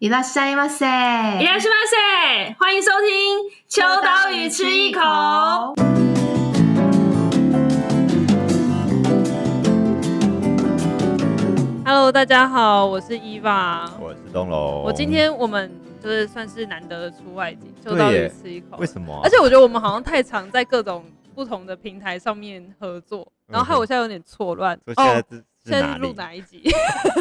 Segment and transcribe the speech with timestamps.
[0.00, 5.00] いらっしゃいませ，いらっしゃいませ，欢迎收听秋刀鱼吃一口。
[11.84, 14.82] Hello，大家好，我是伊娃，我是东龙。
[14.82, 15.70] 我今天我们
[16.02, 18.76] 就是算是难得的出外景，秋刀鱼吃一口。
[18.78, 19.20] 为什么、啊？
[19.24, 24.76] 而且我觉得我们好像太常在各种不同的平台上面合作，嗯、然后害我现在有点错乱。
[24.96, 25.22] 哦，
[25.64, 26.62] 现在是录哪一集？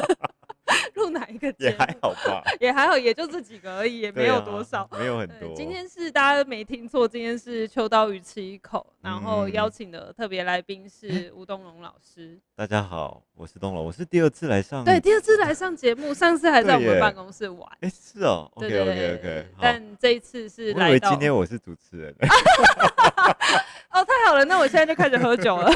[0.94, 1.70] 录哪一个节目？
[1.70, 5.54] 也还好吧， 也还好，也就这几个而已，也没有多少，啊、没有很多。
[5.54, 12.38] 今天是大家没听错，今天是秋刀鱼吃一口，嗯、然后邀请的特别来宾是 吴东龙老师。
[12.56, 17.70] 大家好，我是东龙，我是第二次来上，对，第二次来上节目，上次还在我们办公室玩。
[17.80, 19.46] 哎，是哦，OK OK OK。
[19.60, 22.14] 但这一次是我以为今天我是主持人。
[23.90, 25.70] 哦，太好了，那我现在就开始喝酒了。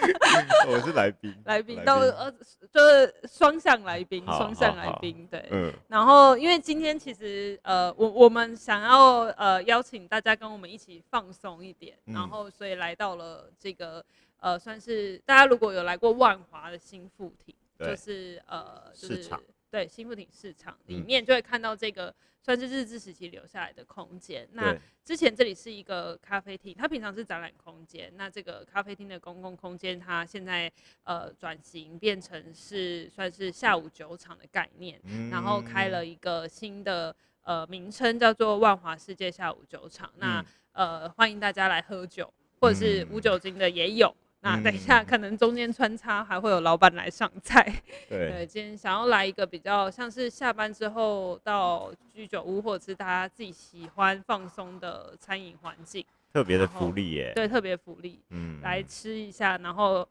[0.68, 2.30] 我是来宾，来宾都呃，
[2.72, 5.46] 就是双向来宾，双向来宾，对。
[5.50, 5.72] 嗯。
[5.88, 14.04] 然后，因为今天其实呃，我我们想要呃邀请大家跟我们一起放松一点，嗯、然后所以来到了这个
[14.40, 19.28] 呃，算是大家如果有来过万华的新附体，就是呃，就是
[19.70, 22.06] 对新富町市场里面就会看到这个。
[22.06, 24.48] 嗯算是日治时期留下来的空间。
[24.52, 28.10] 那之前这里是一个咖啡厅，它平常是展览空间。
[28.16, 30.72] 那这个咖啡厅的公共空间，它现在
[31.04, 40.10] 呃转型变成是算是下午酒厂的概念，嗯、然后开了一个新的呃名称，叫做万华世界下午酒厂。
[40.14, 44.16] 嗯、那呃欢迎大家来喝酒，或者是无酒精的也有。
[44.42, 47.62] 那等一下，可能中间穿插还会有老板来上菜。
[48.08, 57.32] 对， 对，今天想要来一个比较像是下班之后到居酒屋，或者是大家自己喜欢放松的餐饮环境，特别的福利耶。
[57.34, 58.22] 对，特别福利。
[58.30, 60.08] 嗯，来吃一下，然后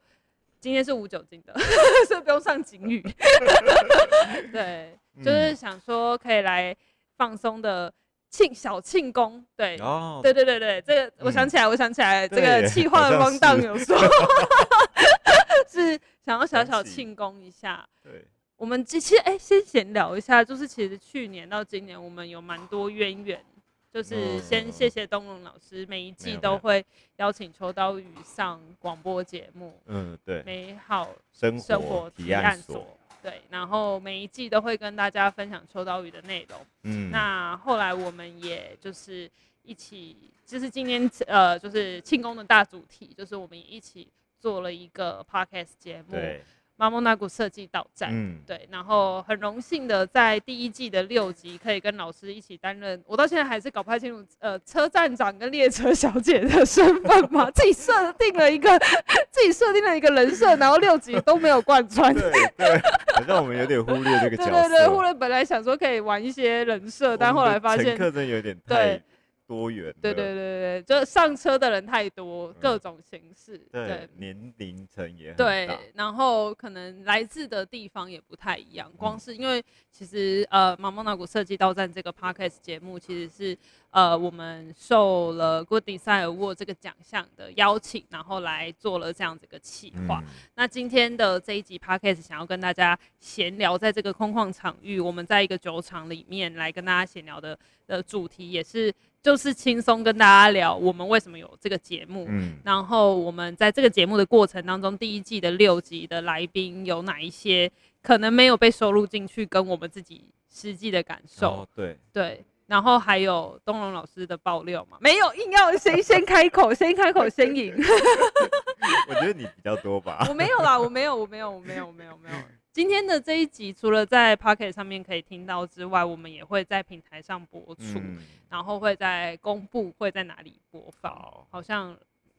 [0.60, 1.54] 今天是无酒精的，
[2.08, 3.02] 所以不用上警语。
[4.54, 6.76] 对，就是想说可以来
[7.18, 7.92] 放松的。
[8.30, 13.98] 庆小庆功，对，哦、对对对对，这个我想起来，嗯、我想起来，这个气化的汪荡有说，
[15.68, 17.88] 是，是想要小小庆功一下。
[18.04, 18.24] 对，
[18.56, 23.44] 我们其实哎，先闲聊一下，就是其实去年到今年，我们有蛮多渊源，
[23.92, 26.86] 就是先谢谢东龙老师，每一季都会
[27.18, 32.86] 邀请秋刀鱼上广播节目，嗯，对，美好生活提案所。
[33.22, 36.60] 对，然后每一季都会跟大家分享秋刀鱼的内容。
[36.84, 39.30] 嗯，那后来我们也就是
[39.64, 44.08] 一起，就是今天呃，就是庆功的大主题，就是我们也一起
[44.40, 46.12] 做了一个 podcast 节目。
[46.12, 46.44] 对。
[46.80, 58.80] 马莫那古设计到站，嗯，对，然后很荣幸的在第一季的六集可以跟老师一起担任，我到现在还是搞不太清楚，呃，车站长跟列车小姐的身份嘛， 自己设定了一个，
[59.30, 62.82] 自己设定了一个人设，然后六集都没有贯穿，对，对，
[63.14, 69.02] 好像我们有点忽略这个角色， 对对对，忽略本来想说可以玩一些人设，但后来发现，乘客真有点太。
[69.50, 78.92] 多元，对对对对，就上车的人太多，各种形式，对，年龄层也很对，然后可能来自的地方也不太一样。
[78.96, 83.58] 光是因为其实呃，毛毛那古设计到站这个 podcast 节目，其实是
[83.90, 90.24] 呃我们受了 Good Design Award 这个奖项的邀请，然后来做了这样子一个企划。
[90.54, 98.94] 那今天的这一集 podcast 想要跟大家闲聊，在这个空旷场域，我们在一个酒厂里面来跟大家闲聊的的主题也是。
[99.22, 107.70] 就是轻松跟大家聊我们为什么有这个节目，嗯，然后我们在这个节目的过程当中，第一季的六集的来宾有哪一些
[108.02, 114.98] 可能没有被收录进去，跟我们自己实际的感受，哦、对对，然后还有东龙老师的爆料嘛？
[115.02, 117.76] 没有，硬要谁先开口，先开口先赢。
[119.10, 120.26] 我觉得你比较多吧。
[120.30, 122.36] 我没有啦，我没有，我没有，我没有，我没有，没有。
[122.80, 128.18] 今天的这一集，除了在 Pocket 上面可以听到之外，我们也会在平台上播出，嗯、
[128.50, 131.94] 然后会在公布会在哪里播放，好，好像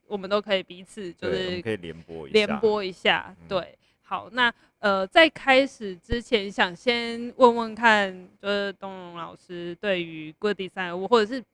[0.07, 3.37] 我们都可以彼此就是可以联播一下，联播一下。
[3.47, 11.45] 对，好，那呃，在开始之前，想先问问看，就是东龙老师对于 Good Design 或者是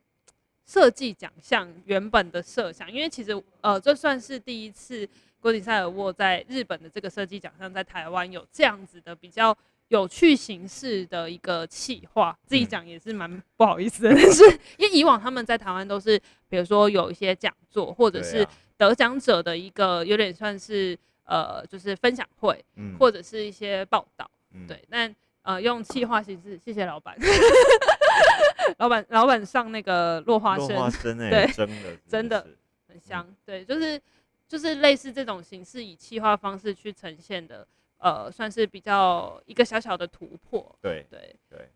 [0.65, 5.09] 设计奖项原本的设想，因为其实呃，这算是第一次。
[5.41, 9.57] Good Design Award 在日本的这个设计奖项，在台湾有这样子的比较
[9.89, 14.43] 有趣形式的一个企划，自己讲也是蛮不好意思的， 但是
[14.77, 18.47] 因为以往他们在台湾都是，比如说有一些讲座，或者是
[18.77, 22.65] 得奖者的一个有点算是呃，就是分享会，
[22.99, 24.29] 或者是一些报道，
[24.67, 27.17] 对，但呃用企划形式，谢谢老板，
[28.79, 30.69] 老板老板上那个落花生，
[31.31, 32.47] 对，真的真的
[32.89, 34.01] 很香，对，就是。
[34.49, 37.67] 就是类似这种形式，以企划方式去呈现的，
[37.99, 40.77] 呃，算是比较一个小小的突破。
[40.81, 41.69] 对对对。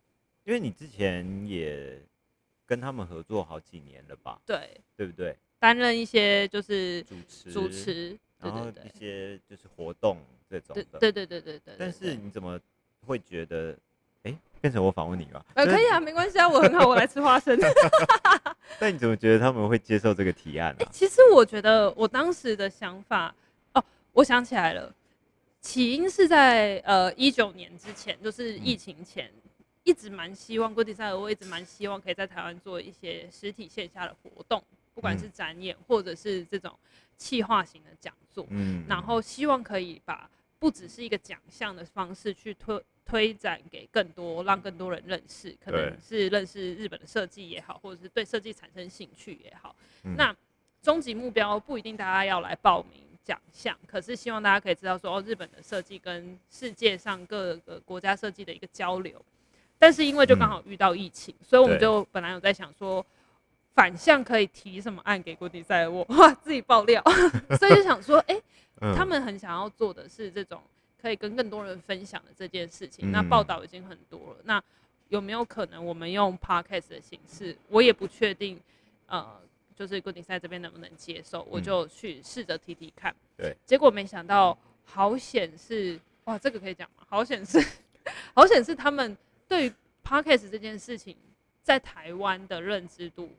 [0.44, 2.00] 因为你之前也
[2.64, 4.40] 跟他们合作好几年了吧？
[4.46, 5.36] 对，对不对？
[5.58, 10.18] 担任一些就是主持，主持，然后一些就是活动
[10.48, 10.98] 这种的。
[10.98, 11.74] 对对对对对对。
[11.78, 12.58] 但是你怎么
[13.06, 13.76] 会觉得？
[14.22, 15.44] 哎，变成我访问你吧？
[15.54, 17.58] 呃，可以啊，没关系啊，我很好，我来吃花生。
[18.78, 20.86] 但你怎么觉得他们会接受这个提案呢？
[20.92, 23.34] 其实我觉得我当时的想法，
[23.72, 24.94] 哦，我想起来了，
[25.60, 34.62] 起因是在呃一九年之前，就是疫情前，嗯、一直蛮希望 Good Design，我一直蛮希望可以在台湾做一些实体线下的活动。
[34.92, 36.76] 不管是展演或者是这种
[37.16, 40.28] 企划型的讲座，嗯，然后希望可以把
[40.60, 49.74] 不只是一个奖项的方式去推推展给更多，让更多人认识，可能是认识日本的设计也好，或者是对设计产生兴趣也好。
[50.04, 50.36] 嗯、那
[50.80, 59.20] 终极目标不一定大家要来报名奖项，可是希望大家可以知道说，哦，日本的设计跟世界上各个国家设计的一个交流。
[59.78, 63.04] 但是因为就刚好遇到疫情，嗯、所以我们就本来有在想说。
[63.74, 67.02] 反向可以提什么案给 Good Design 我 哇自己爆料，
[67.58, 68.42] 所以就想说，哎、欸，
[68.80, 70.60] 嗯、他们很想要做的是这种
[71.00, 73.10] 可以跟更多人分享的这件事情。
[73.10, 74.62] 嗯、那报道已经很多了，那
[75.08, 77.56] 有没有可能我们用 Podcast 的形式？
[77.68, 78.60] 我也不确定，
[79.06, 79.40] 呃，
[79.74, 83.14] 就是 Good Design 这边能不能接受，我就去试着提提看。
[83.36, 87.04] 对，结果没想到好险是哇，这个可以讲吗？
[87.08, 87.64] 好险是
[88.34, 89.16] 好险是他们
[89.48, 89.72] 对于
[90.04, 91.16] Podcast 这件事情
[91.62, 93.30] 在台湾的认知度。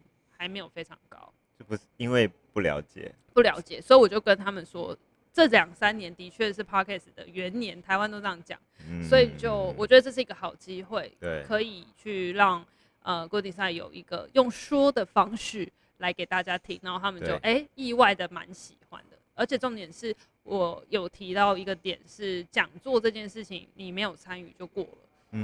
[0.42, 3.14] 还没有非常高，就不是因为不了解？
[3.32, 4.98] 不了解，所以我就跟他们说，
[5.32, 8.60] 这两三年的确是 Podcast 的元年，台湾都这样讲，
[8.90, 12.66] 嗯、所以就我觉得这是一个好机会，对，可以去让
[13.04, 24.98] 呃 Good Design 有一个用说的方式来给大家听，然后他们就哎、欸、意外的蛮喜欢的，而且重点是我有提到一个点是讲座这件事情，你没有参与就过了。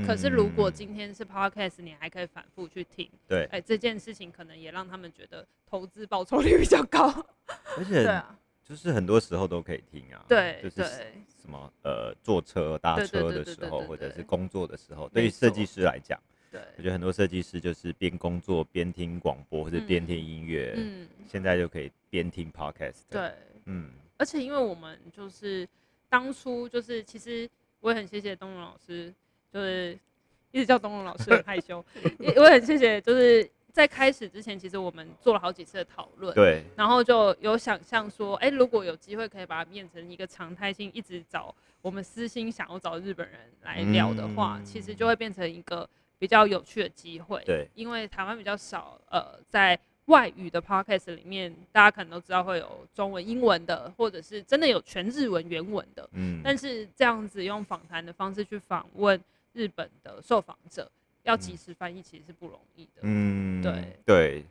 [0.05, 7.07] 可是如果今天是 podcast，你还可以反复去听，对，哎，这件事情可能也让他们觉得投资报酬率比较高，
[7.77, 10.83] 而 且，对啊，就是很多时候都可以听啊，对，就是
[11.41, 16.19] 什么呃，坐车搭车的时候，或者是工作的时候，对于设计师来讲，
[16.51, 23.31] 对，我觉得很多设计师就是边工作边听广播或者边听音乐，嗯，现在就可以边听 podcast，对，
[23.63, 25.65] 嗯，而且因为我们就是
[26.09, 27.49] 当初就是其实
[27.79, 29.13] 我也很谢谢东龙老师。
[29.57, 29.97] 就是
[30.51, 31.83] 一直叫东龙老师很害羞，
[32.19, 33.01] 也我也很谢谢。
[33.01, 45.89] 就是在开始之前，其实我们做了好几次的讨论，对，然后就有想象说，哎、欸，如果有机会可以把它变成一个常态性，一直找我们私心想要找日本人来聊的话，嗯、其实就会变成一个
[46.19, 47.41] 比较有趣的机会。
[47.43, 56.07] 对，因为台湾比较少，呃，在外语的 podcast 里面，大家可能都知道会有中文、英文的，或者是真的有全日文原文的。
[56.13, 59.19] 嗯，但是这样子用访谈的方式去访问。
[59.57, 60.89] 日本的受访者
[61.23, 63.01] 要及时翻译，其实是不容易的。
[63.01, 64.45] 嗯，对对，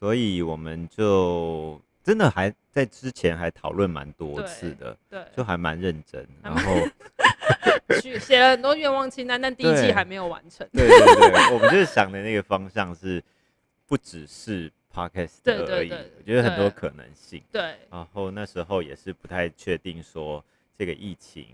[0.00, 6.26] 所以我们就真的还在之前还讨论蛮多次的，对，就还蛮认真。
[6.42, 6.74] 然后
[8.18, 10.68] 写了很多愿望清单，但第一季还没有完成。
[10.72, 13.22] 对对对，我们就是想的那个方向是
[13.86, 17.40] 不只是 podcast 而已，我觉得很多可能性。
[17.52, 20.44] 对，然后那时候也是不太确定说
[20.76, 21.46] 这个疫情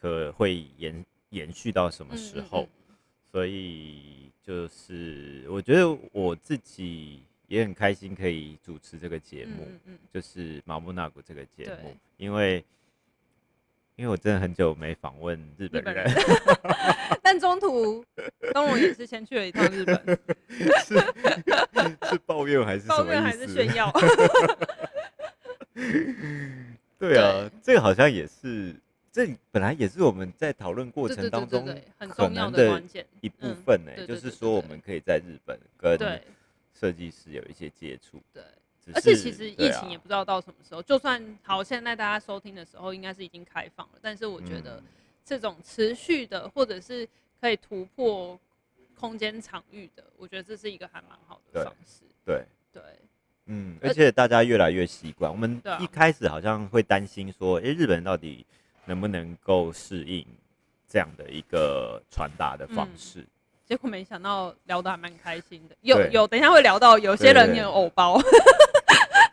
[0.00, 1.04] 可会延。
[1.30, 2.68] 延续到什么时候？
[3.32, 9.68] 所以就是我觉得我自己也很开心可以主持这个节目，
[10.12, 12.64] 就是毛木纳古这个节目，因为
[13.94, 16.12] 因为我真的很久没访问日本人，本人
[17.22, 18.04] 但中途
[18.52, 20.18] 东龙也是先去了一趟日本，
[20.84, 20.98] 是
[22.10, 22.88] 是抱怨还是？
[22.88, 23.92] 抱怨还是炫耀？
[26.98, 28.74] 对啊，对这个好像也是。
[29.12, 31.66] 这本来也是我们在讨论过程当中
[31.98, 35.98] 很重要的关键一部分呢，就是说我们可以在日本跟
[36.72, 38.22] 设计师有一些接触。
[38.32, 38.42] 对，
[38.94, 44.80] 而且其实疫情也不知道到什么时候，就算好，现在大家收听的时候应该是已经开放了，但是我觉得
[45.24, 47.06] 这种持续的或者是
[47.40, 48.38] 可以突破
[48.94, 52.04] 空间场域的，我觉得这是一个还蛮好的方式。
[52.24, 52.80] 对对，
[53.46, 55.28] 嗯，而且大家越来越习惯。
[55.28, 58.46] 我们一开始好像会担心说，哎，日本人到底。
[58.90, 60.26] 能不能够适应
[60.88, 63.20] 这样的一个传达的方式？
[63.20, 63.26] 嗯，
[63.64, 65.76] 结果没想到聊得还蛮开心的。
[65.82, 68.20] 有有，等一下会聊到有些人有偶包。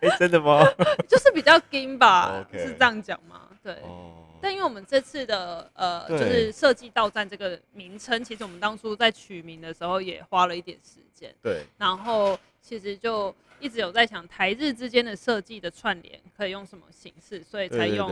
[0.02, 0.64] 哎、欸，真的吗？
[1.10, 2.68] 就是比较硬吧，Okay.
[2.68, 3.50] 是这样讲吗？
[3.64, 3.74] 对。
[3.82, 4.14] Oh.
[4.40, 11.34] 但因为我们这次的呃，就是设计到站这个名称，其实我们当初在取名的时候也花了一点时间。
[11.42, 11.66] 对。
[11.80, 18.12] 然后其实就一直有在想台日之间的设计的串联可以用什么形式，所以才用。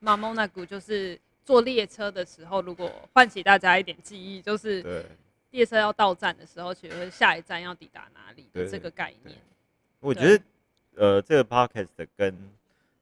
[0.00, 5.04] 马蒙那古就是坐列车的时候，如果唤起大家一点记忆，就是
[5.50, 9.36] 列车要到站的时候，其实下一站要抵达哪里的这个概念。
[10.00, 10.44] 我觉得，
[10.96, 12.36] 呃，这个 podcast 跟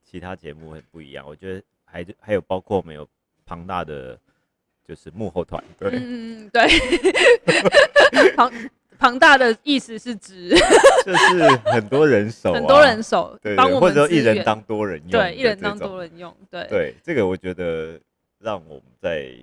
[0.04, 1.26] 其他节目很不一样。
[1.26, 3.08] 我觉得还还有包括我们有
[3.44, 4.18] 庞大的
[4.86, 5.90] 就是幕后团队。
[5.94, 6.68] 嗯，对。
[8.36, 8.52] 庞
[9.02, 10.50] 庞大的意思是指，
[11.04, 17.98] 就是很多人手，很多人手，帮我们，或者说一人当多人用，对，一人当多人用，对，对，这个我觉得
[18.38, 19.34] 让我们在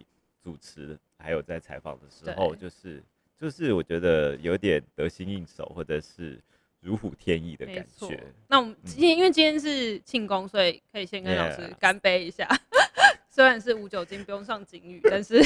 [0.41, 3.03] 主持还有在采访的时候，就是
[3.37, 6.39] 就是我觉得有点得心应手，或者是
[6.79, 8.17] 如虎添翼的感觉。
[8.47, 12.47] 那我们今天因为今天是庆功，所以可以先跟老师干杯一下，
[13.29, 15.43] 虽然是无酒精，不用上警语，但是。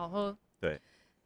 [0.00, 0.80] 好喝，对，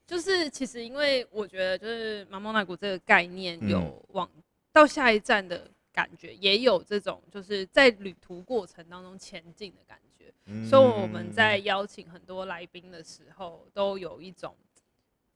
[0.05, 4.29] 就是其实因为我觉得就是马莫那古这个概念有往
[4.73, 14.57] 到下一站的感觉，嗯、也有这种就是在旅途过程当中前进的感觉，嗯、所以我们在邀请很多来宾的时候，都有一种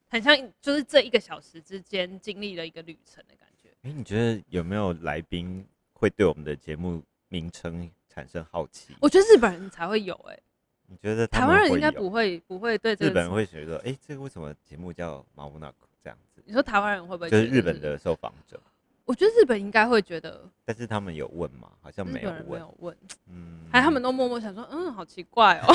[0.09, 3.69] 很像就是这一个小时之间经历了一个旅程的感觉。
[3.83, 8.97] 哎、欸，你觉得有没有来宾会对我们的节目名称产生好奇？
[9.01, 10.43] 我觉得日本人才会有哎、欸。
[10.91, 16.43] 你觉得台湾人应该不会不会对这个日本人会觉得，哎、欸，这个为什么节目叫毛不纳克这样子？
[16.47, 17.29] 你说台湾人会不会？
[17.29, 18.59] 就是日本的受访者，
[19.05, 21.71] 我觉得日本应该会觉得，但是他们有问吗？
[21.83, 22.97] 好像没有问， 没有问，
[23.29, 25.67] 嗯，还他们都默默想说，嗯，好奇怪哦。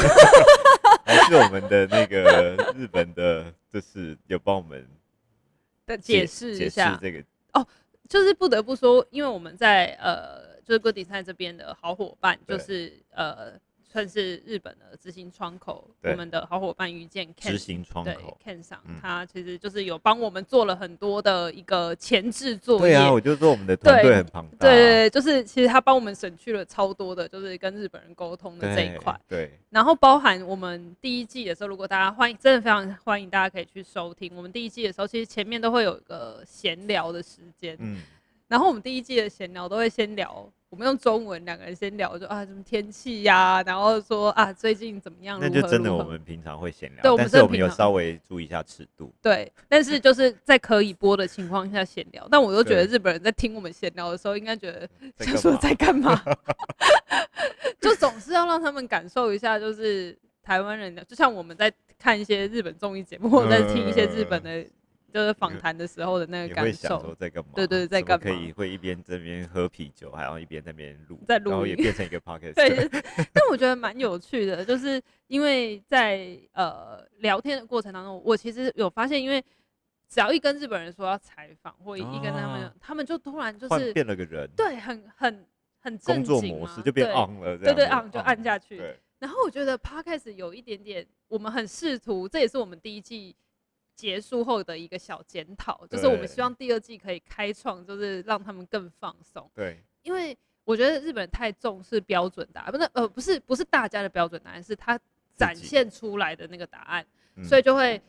[1.05, 4.83] 还是我们的那个 日本的，就是有帮我们
[5.85, 7.63] 的解释一下这个哦，
[8.09, 13.59] 就是不得不说，因为我们在呃，就是 Good Design 这边的好伙伴，就是呃。
[13.93, 22.81] 算是日本的执行窗口，我们的好伙伴遇见 Ken 执行窗口，Ken 上，他其实就是有帮我们做了很多的一个前置作业。
[22.81, 24.67] 对啊，我就说我们的团队很庞大。
[24.67, 29.15] 对对，就是其实他帮我们省去了超多的，就是跟日本人沟通的这一块。
[29.27, 29.51] 对。
[29.69, 34.31] 然后包含我们第一季的时候，如果大家欢迎，真的非常欢迎大家可以去收听。
[34.35, 37.77] 我们第一季的时候，其实前面都会有一个闲聊的时间。
[37.79, 38.01] 嗯。
[38.47, 40.49] 然后我们第一季的闲聊都会先聊。
[40.73, 45.37] 我们用中文两个人先聊，就啊什么天气呀，然后说啊最近怎么样？
[45.39, 49.13] 那就真的我们平常会闲聊，对，但是我们有稍微注意一下尺度。
[49.21, 52.27] 对，但是就是在可以播的情况下闲聊。
[52.31, 54.89] 但我都觉得日本人在听我们闲聊的时候，应该觉得
[55.23, 56.19] 就说在干嘛？
[57.79, 64.65] 就总是要让他们感受一下，就是台湾人的，就像我们在看一些日本综艺节目，或者在听一些日本的。
[65.13, 67.51] 就是访谈的时候的那个感受，说在干嘛？
[67.53, 68.23] 对对，在干嘛？
[68.23, 72.55] 可以会一边这边喝啤酒，还要一边那边录，在录，然后也变成一个 podcast。
[72.57, 72.89] 对，
[73.31, 79.39] 但我觉得蛮有趣的，就是因为在呃聊天的过程当中，我其实有发现，因为
[80.09, 85.45] 只要一跟日本人说要采访，或一跟他们，他们就突然就是变了个人，对，很很
[85.79, 88.81] 很正经，工作模式就变 on 了，对对 on 就按下去。
[89.19, 93.35] 然后我觉得 podcast 有一点点，我们很试图，这也是我们第一季。
[93.95, 99.49] 结束后的一个小检讨，就是我们希望第二季可以开创，就是让他们更放松。
[99.53, 104.99] 对，因为我觉得日本人太重视标准答案，不是呃不是不是大家的标准答案，是他
[105.35, 107.05] 展现出来的那个答案，
[107.43, 108.01] 所以就会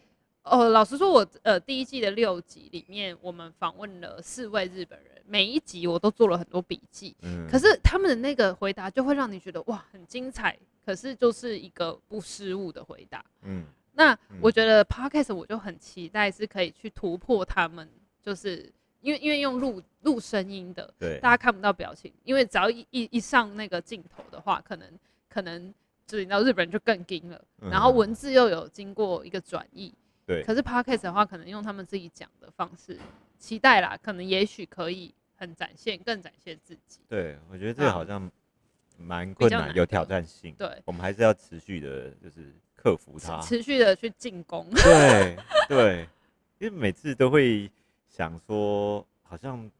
[0.42, 13.66] 哦，老实说我呃第一季的六集里面，我们访问了四位日本人，每一集我都做了很多笔记，嗯，可是他们的那个回答就会让你觉得哇很精彩，可是就是一个不失误的回答，嗯。
[13.96, 17.88] 那我觉得 Podcast 我就很期待是可以去突破他们，
[18.20, 18.68] 就是
[19.00, 24.98] 因为因为用录录声音的，对，大家看不到表情，因为只要一一一上那个镜头的话，可能
[25.28, 25.72] 可能
[26.06, 29.94] 就你知道日本人就更惊了，然后文字又有经过一个转译，
[30.26, 32.98] 对，可是 Podcast 的话，可能用他们自己讲的方式，
[33.38, 36.98] 期待啦，可能也许可以很展现，更展现自己。
[37.08, 38.28] 对，我觉得这个好像
[38.98, 42.52] 蛮困难，有挑战性，对，我们还是要持续的，就是。
[42.84, 44.68] 克服它，持续的去进攻。
[44.76, 45.36] 对
[45.66, 46.08] 对，
[46.58, 47.70] 因为每次都会
[48.10, 49.70] 想说，好像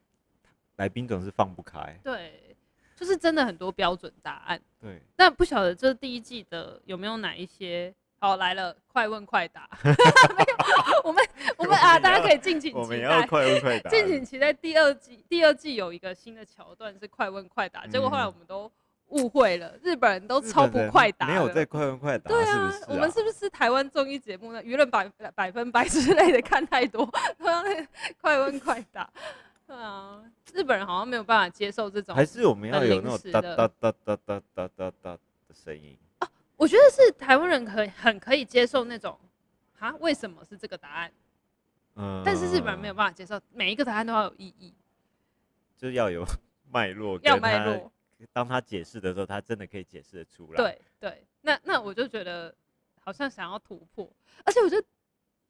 [0.76, 2.00] 来宾总是放不开。
[2.02, 2.56] 对，
[2.96, 4.58] 就是真的很多标准答案。
[4.80, 7.94] 对，那不晓得这第一季的有没有哪一些？
[8.18, 9.68] 好，来了，快问快答。
[9.84, 11.22] 没有，我们
[11.58, 12.80] 我们啊，大家可以敬请期待。
[12.80, 13.90] 我们要快问快答。
[13.90, 17.86] 敬请期待第二季，第二季有一个新的桥段是快问快答。
[17.86, 18.72] 结果后来我们都。
[19.08, 22.28] 误会了，日本人都超不快答，没有在快问快答。
[22.28, 24.62] 对啊，是是啊，我们是不是台湾综艺节目呢？
[24.62, 27.04] 舆论百百分百之类的看太多，
[27.38, 27.86] 都要那
[28.20, 29.08] 快问快答。
[29.66, 30.22] 对啊，
[30.52, 36.28] 日本人好像没有办法接受这种，还是我们要有那种哒哒哒哒哒哒哒哒的声音啊？
[36.56, 39.18] 我觉得是台湾人可以很可以接受那种
[39.78, 39.94] 啊？
[40.00, 41.12] 为什么是这个答案？
[41.96, 44.74] 嗯，但是日本人没有办法接受，每一个答案都要有意义，
[45.76, 46.24] 就是要有
[46.70, 47.90] 脉络，要脉络。
[48.32, 50.56] 当他解释的时候，他真的可以解释得出来。
[50.56, 52.54] 对对，那那我就觉得
[53.00, 54.10] 好像想要突破，
[54.44, 54.86] 而且我觉得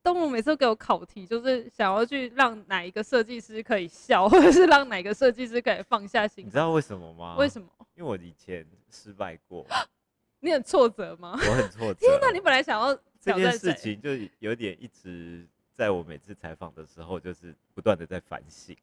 [0.03, 6.45] 东龙每次都给我考题，就是想要去让哪一个设计师可以笑，或者是让哪个设计师可以放下心。
[6.47, 7.37] 你知道为什么吗？
[7.37, 7.69] 为什么？
[7.95, 9.67] 因为我以前失败过。
[10.41, 11.33] 你很挫折吗？
[11.33, 12.01] 我很挫 折。
[12.01, 18.77] 天哪，你本来想要这件事情，就有点一直在我每次采访的时候，就是不断的在反省。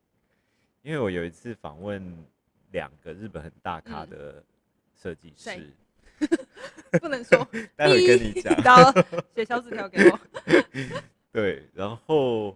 [0.82, 2.26] 因为我有一次访问
[2.74, 4.44] 两个日本很大咖的
[4.94, 5.50] 设计师。
[5.56, 5.74] 嗯
[7.02, 8.54] 不能说，待会跟你讲。
[9.36, 10.20] 写小纸条给我。
[11.34, 12.56] 对，然后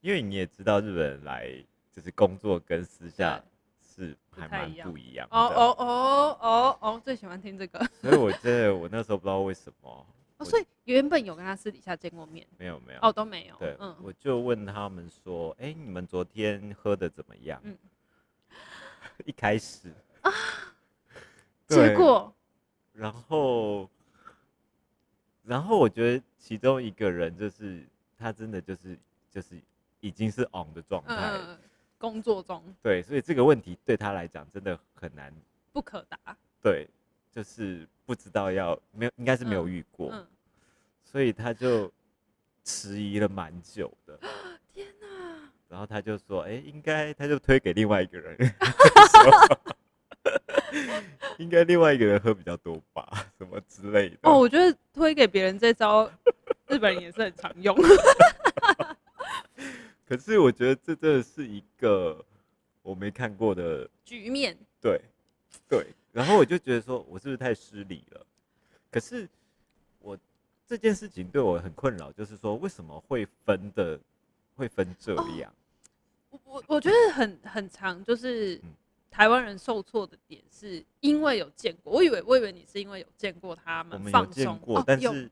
[0.00, 1.54] 因为你也知道，日本人来
[1.92, 3.40] 就是工作跟私下
[3.80, 5.28] 是还蛮不一样。
[5.30, 7.78] 哦哦哦哦哦，最喜欢听这个。
[8.00, 10.06] 所以我觉得我那时候不知道为什么。
[10.38, 12.44] 哦，所以原本有跟他私底下见过面？
[12.58, 12.98] 没有没有。
[13.02, 13.54] 哦，都没有。
[13.60, 17.76] 对，我就问他们说：“哎，你们昨天喝的怎么样？”嗯。
[19.24, 19.92] 一开始
[20.22, 20.32] 啊，
[21.66, 22.34] 结果。
[22.92, 23.90] 然后，
[25.42, 27.84] 然后我觉得其中一个人就是
[28.16, 28.96] 他真的就是
[29.30, 29.60] 就是
[29.98, 31.58] 已经是 on 的状态，嗯，
[31.98, 32.62] 工作中。
[32.80, 35.34] 对，所以这个问题对他来讲真的很难，
[35.72, 36.36] 不可答。
[36.62, 36.88] 对，
[37.32, 40.26] 就是不知道要没有，应该是没有遇过，嗯嗯，
[41.02, 41.90] 所以他就
[42.62, 44.16] 迟疑了蛮久的。
[45.74, 48.38] 然后他就说：“哎，应该他就推给另外一个人。
[51.36, 54.18] ”应该另外一个人喝比较多吧，什么之类的。
[54.22, 56.08] 哦，我觉得推给别人这招，
[56.68, 57.76] 日本人也是很常用。
[60.06, 62.24] 可是我觉得这真的是一个
[62.82, 64.56] 我没看过的局面。
[64.80, 65.00] 对，
[65.68, 65.88] 对。
[66.12, 68.24] 然后我就觉得说，我是不是太失礼了？
[68.92, 69.28] 可是
[69.98, 70.16] 我
[70.68, 73.98] 这件事情对我很困扰，就是说为什么会分的
[74.54, 75.50] 会分这样？
[75.50, 75.54] 哦、
[76.44, 78.56] 我我觉得很很长，就是。
[78.56, 78.74] 嗯
[79.14, 85.30] 台湾人受挫的点是因为有见过，我以为我以为你是因为有见过他们放松过，但是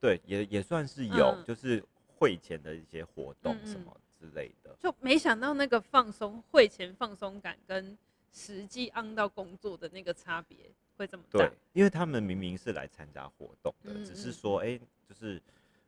[0.00, 7.98] 对也也算是有，就是会前的一些活动什么之类的，就没想到那个放松会前放松感跟
[8.30, 10.56] 实际按到工作的那个差别
[10.96, 11.40] 会这么大。
[11.40, 15.42] 对，因为他们明明是来参加活动的，只是说哎，就是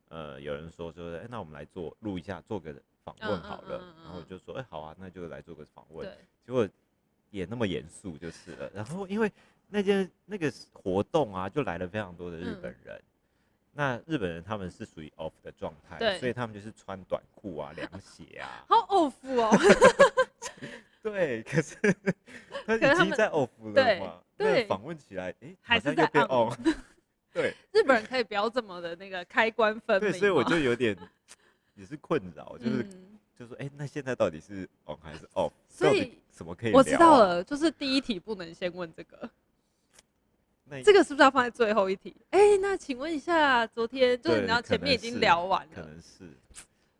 [0.08, 2.74] 呃有人说就是哎，那我们来做录一下，做个
[3.18, 6.06] 访问好了，然后我就说哎好啊，那就来做个访问，
[6.46, 6.68] 结果。
[7.32, 9.30] 也那么严肃就是了，然后因为
[9.68, 12.96] 那件那个活动啊，就来了非常多的日本人。
[12.96, 13.02] 嗯、
[13.72, 19.56] 那日本人他们是属于 off 的状态，对所以他们就是穿短裤啊、凉鞋啊， 好 off 哦。
[21.04, 21.76] 对，可是
[22.66, 24.20] 他已经在 off 了嘛？
[24.36, 26.74] 对，访问起来，哎、欸，好像又变 on。
[27.32, 30.10] 对，日本人可以不要这么的那个开关分明。
[30.10, 30.96] 对，所以我就有点
[31.80, 32.82] 也是困扰，就是。
[32.82, 33.06] 嗯
[33.40, 35.50] 就说哎、欸，那现在到底是 on 还是 off？
[35.66, 36.74] 所以什么可以、啊？
[36.76, 39.30] 我知道了，就是第一题不能先问这个。
[40.64, 42.14] 那这个是不是要放在最后一题？
[42.32, 46.28] 哎、欸，那请问一下，昨天就是你知道前面已经聊完了，可能是，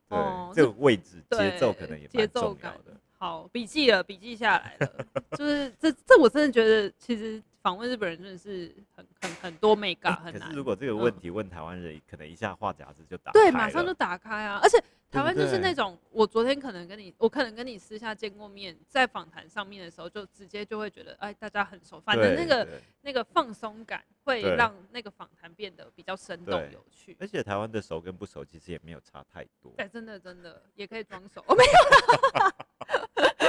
[0.09, 2.99] 对，哦、这个位置节奏可能也节奏感的。
[3.19, 5.07] 好，笔记了，笔记下来了。
[5.33, 10.43] 就是这这，我真的觉得其实访问日本人真的是很很很多美感，很难。
[10.43, 14.83] 可是如果这个问题问台湾人，嗯、可能一下话匣子就打开对，马上就打开啊，而且。
[15.11, 27.17] 台湾就是那种，我昨天可能跟你，我可能跟你私下见过面，在访谈上面的时候，就直接就会觉得，哎，大家很熟，反正那个那个放松感会让那个访谈变得比较生动有趣。
[27.19, 29.73] 而且台湾的熟跟不熟其实也没有差太多。
[29.77, 31.43] 对，真的真的也可以装熟。
[31.49, 32.53] 我没有，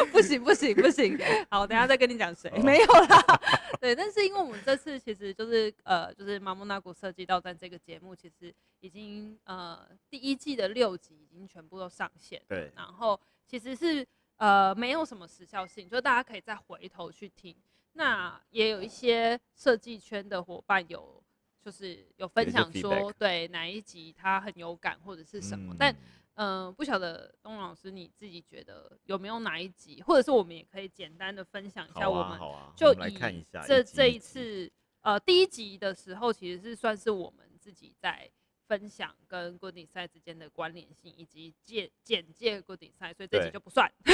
[0.12, 1.18] 不行不行不行。
[1.50, 3.40] 好，等下再跟你讲谁，没有啦。
[3.80, 17.54] 对，但是因为我们这次其实就是呃，就是《まもなく设计到站》这个节目，其实已经呃第一季的六集已经全部都上线，对，然后其实是呃没有什么时效性，就大家可以再回头去听。
[17.92, 21.22] 那也有一些设计圈的伙伴有
[21.62, 25.96] 就是有分享说，对哪一集他很有感或者是什么，嗯、但
[26.35, 32.39] 嗯、呃、不晓得东老师你自己觉得有没有哪一集，或者是我们也可以简单的分享一下，我们
[32.75, 38.29] 就以这这一次呃第一集的时候，其实是算是我们自己在。
[38.67, 43.91] 分享跟 Good Design 之间的关联性，以及简简介 Good Design，所以这集就不算。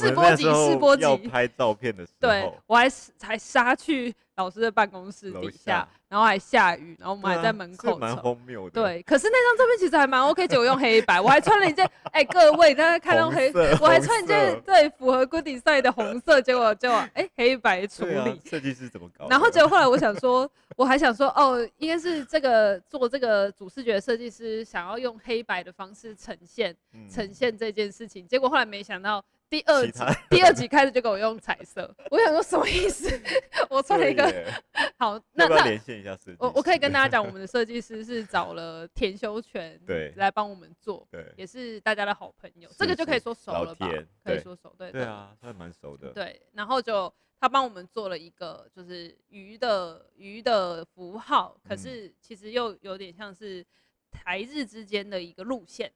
[0.00, 5.88] 试播集，试播集要拍照片的时候，对我还才杀去老师的办公室底下。
[6.08, 8.82] 然后还下雨，然后我们还在门口，蛮荒谬的。
[8.82, 18.42] 对，可是那张照片其实还蛮 OK，结果用黑白，我还穿了一件， 哎，各位大家看到黑，我还穿一件对符合 Good Design 的红色，结果就哎黑白处理。
[18.44, 19.26] 设计师怎么搞？
[19.30, 26.76] 然后结果后来我想说，我还想说哦，应该是这个做这个主视觉设计师想要用黑白的方式呈现
[27.10, 29.24] 呈现这件事情，结果后来没想到。
[29.52, 29.92] 第二集
[30.30, 33.20] 第二集开始就给我用彩色， 我想说什么意思？
[33.68, 34.24] 我做了一个
[34.98, 43.90] 好，那那连线一下设计，我我可以跟大家讲，我们的设计师是找了田修全对来帮我们做，对，也是大家的好朋友，这个就可以说熟了吧？
[44.24, 46.08] 可以说熟，对对啊，他蛮熟的。
[46.14, 53.62] 对，然后就他帮我们做了一个就是鱼的鱼的符号，可是其实又有点像是
[54.10, 55.92] 台日之间的一个路线。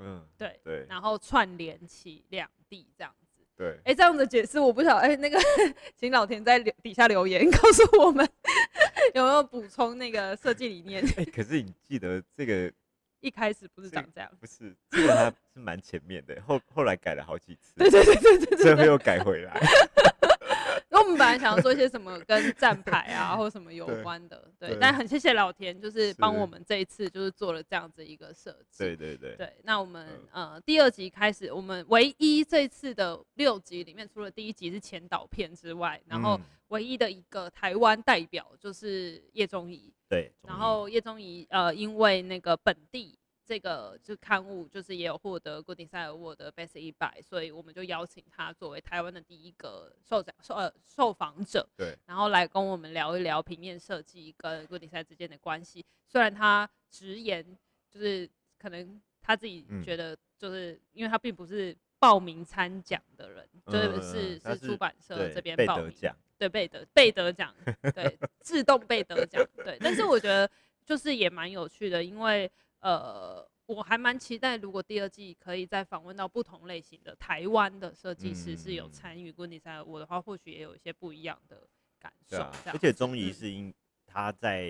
[0.00, 5.38] 嗯，对对，然后串联起两地这样子，对，哎，这样的解释我不晓得，哎，那个
[5.94, 8.26] 请老田在底下留言告诉我们
[9.14, 11.04] 有没有补充那个设计理念。
[11.16, 12.72] 哎，可是你记得这个
[13.20, 19.60] 一开始不是长这样，不是，这个它是蛮前面的，后后来改了好几次，对对对对对，最后又改回来。
[21.16, 28.78] 本来想要做一些什么跟站牌啊， 或什么有关的，对，对，但很谢谢老田，就是帮我们这一次就是做了这样子一个设计。
[28.78, 29.36] 对对对。
[29.36, 39.92] 对，那我们呃第二集开始，我们唯一这次的六集里面，除了第一集是前导片之外，然后唯一的一个台湾代表就是叶宗仪。
[40.08, 40.32] 对。
[40.46, 43.16] 然后叶宗仪呃，因为那个本地。
[43.50, 55.84] 这个就刊物就是也有获得 Good Design Award 的 Best 一百，所以我们就邀请他作为台湾的第一个受奖受呃受访者，对，然后来跟我们聊一聊平面设计跟 Good Design 之间的关系。
[56.06, 57.44] 虽然他直言
[57.90, 65.92] 就是可能他自己觉得就是、嗯、因为他并不是报名参奖的人，嗯、就是是是出版社这边报名，
[66.38, 67.52] 对，被得被得奖，
[67.92, 69.76] 对， 自动被得奖，对。
[69.80, 70.48] 但是我觉得
[70.84, 72.48] 就是也蛮有趣的，因为。
[72.80, 81.68] 呃，我还蛮期待，如果第二季可以再访问到不同类型的台湾的设计师是有参与 Good Design，我的话或许也有一些不一样的
[82.00, 82.38] 感受。
[82.38, 83.72] 啊、而且钟仪是因
[84.06, 84.64] 他在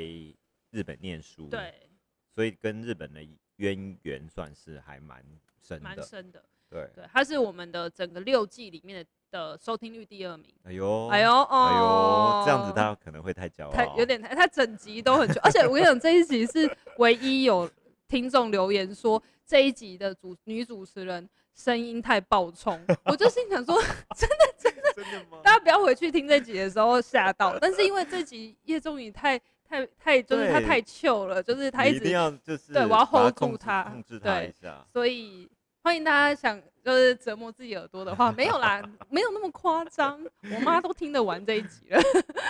[0.70, 1.88] 日本念书，对，
[2.29, 3.25] 所以跟日本的
[3.57, 5.25] 渊源算是还蛮
[5.62, 6.44] 深的，蛮深的。
[6.68, 10.53] 对对，他是我们的整个六季里面的的收听率第二名。
[10.64, 17.70] 哎呦，哎呦，哦、哎呦，这样子他可能会太骄傲，太有点太，他整集都很久，而且我跟你讲，这一集是唯一有。
[18.11, 23.81] 听众留言说这一集的主女主持人声音太爆冲， 我就心想说，
[24.18, 25.38] 真的真的真的吗？
[25.44, 27.57] 大家不要回去听这集的时候吓到。
[27.62, 34.85] 但是因为这集叶仲宇太太太就是他太糗了，就是他一直一定要就是对我要 hold 住他，控制他一下。
[34.92, 35.49] 所以
[35.83, 40.20] 欢迎大家想就是折磨自己耳朵的话，没有啦，没有那么夸张。
[40.53, 42.01] 我妈都听得完这一集了，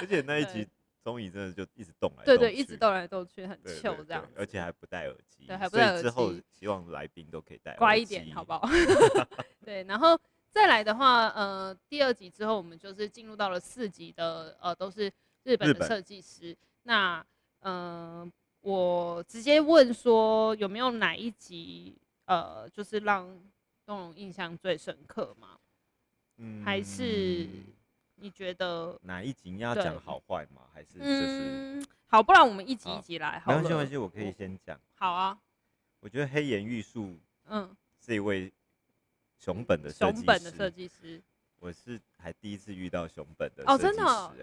[0.01, 0.67] 而且那一集。
[1.03, 6.03] 宗仪真的就一直动来对对，一直动来动去，很糗这样，而且还不戴耳机，对，还不戴耳机。
[6.03, 8.69] 之后希望来宾都可以戴，乖一点，好不好？
[9.65, 10.19] 对，然后
[10.51, 15.11] 再来的话，呃，第二集之后，我们就是进入到了四集的，呃，都是
[15.45, 16.57] 日本的设计师。
[16.83, 17.25] 那，
[17.61, 23.27] 嗯、呃，我直接问说，有没有哪一集，呃，就是让
[23.87, 25.59] 东龙印象最深刻吗？
[26.37, 27.49] 嗯，还是？
[28.21, 30.63] 你觉得哪一集要讲好坏吗？
[30.73, 33.39] 还是就是、嗯、好，不然我们一集一集来。
[33.41, 34.79] 好，没关系，没关系，我可以先讲。
[34.95, 35.39] 好啊。
[36.01, 38.53] 我觉得黑岩玉树，嗯，是一位
[39.39, 41.21] 熊本的熊本的设计师。
[41.59, 44.35] 我是还第一次遇到熊本的哦，真的哦，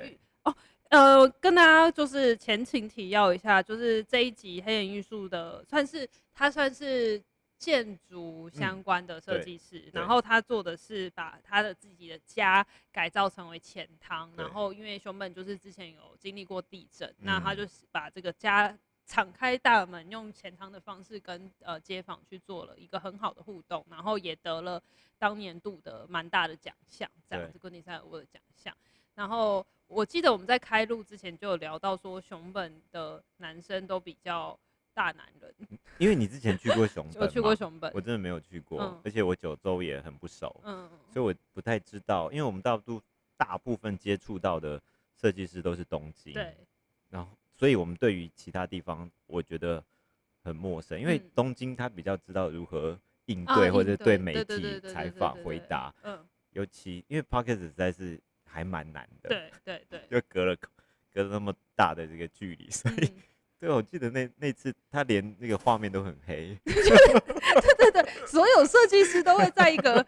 [0.44, 0.56] 哦，
[0.90, 7.22] 呃，跟大家就是前情提要一下，就是这一集黑岩玉树的，算是他算是。
[7.58, 24.82] 建筑相关的设计师，嗯，然后他做的是把他的自己的家改造成为钱汤，然后因为熊本就是之前有经历过地震，那他就是把这个家敞开大门，用钱汤的方式跟呃街坊去做了一个很好的互动，然后也得了
[25.18, 28.72] 当年度的蛮大的奖项，这样子跟你赛尔沃的奖项。
[29.16, 34.58] 然后我记得我们在开录之前就有聊到说，熊本的男生都比较。
[34.98, 35.54] 大男人，
[36.00, 43.00] 因为你之前去过熊本， 我去过熊本，我真的没有去过，嗯、而且我九州也很不熟，嗯，所以我不太知道，因为我们大都
[43.38, 44.82] 大部分接触到的
[45.16, 46.58] 设计师都是东京，对，
[47.12, 49.84] 然后所以我们对于其他地方我觉得
[50.44, 54.18] 很陌生，因为东京他比较知道如何应对或者对。
[54.18, 60.58] 媒体采访回答，嗯，尤其因为 Podcast 实在是还蛮难的，对对对， 就隔了
[61.14, 63.06] 隔了那么大的这个距离，所以。
[63.06, 63.22] 嗯
[63.60, 66.56] 对，我记得那那次他连那个画面都很黑。
[66.66, 70.06] 对对对，所有设计师都会在一个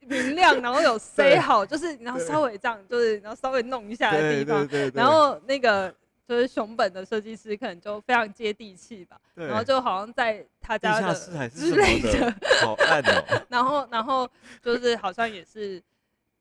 [0.00, 4.68] 明亮，然后有塞好，就是然后稍微这样，就是然后稍微弄一下的地方。
[4.92, 5.94] 然后那个
[6.26, 13.24] 就是熊本的设计师可能就非常接地气吧，然后就好像在他家的之类的，好暗哦。
[13.48, 14.28] 然后然后
[14.60, 15.80] 就是好像也是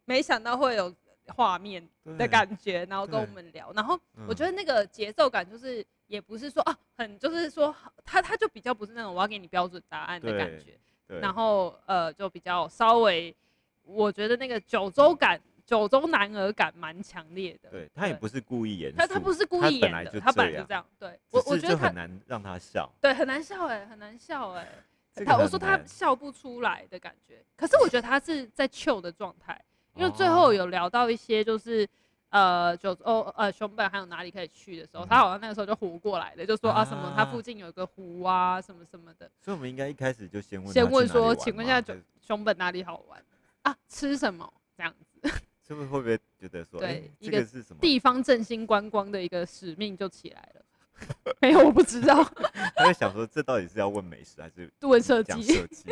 [0.05, 0.91] 没想到会有
[1.29, 1.87] 画面
[2.17, 3.71] 的感觉，然后跟我们聊。
[3.73, 5.85] 然后我觉得那个节奏感就是。
[6.09, 7.71] 也不是说啊，很就是说
[8.03, 10.75] 他他就比较不是那种我要给你标准答案的感觉，
[11.21, 13.31] 然后呃就比较稍微
[13.83, 15.39] 我觉得那个九州感。
[15.67, 24.67] 九州男儿感蛮强烈的，对，他也不是故意演，他他不是故意演的，他本来就这样，对，我我觉得很难让他笑，对，很难笑哎，很难笑哎，
[25.23, 29.63] 他我说他笑不出来的感觉，可是我觉得他是在 chill 的状态，
[29.99, 31.87] 因为最后有聊到一些就是
[32.29, 43.21] 呃九州呃熊本还有哪里可以去的时候，他好像那个时候就活过来的，就说啊什么他附近有个湖啊什么什么的，所以我们应该一开始就先问先问说，请问一下熊熊本哪里好玩
[43.63, 43.75] 啊？
[43.89, 45.29] 吃什么这样子？
[45.67, 50.65] 是不是会不会觉得说，对，一个是什么地方振兴观光的一个使命就起来了？
[51.39, 52.23] 没有，我不知道。
[52.75, 55.41] 他在想说，这到底是要问美食还是问设计？
[55.43, 55.83] 设计，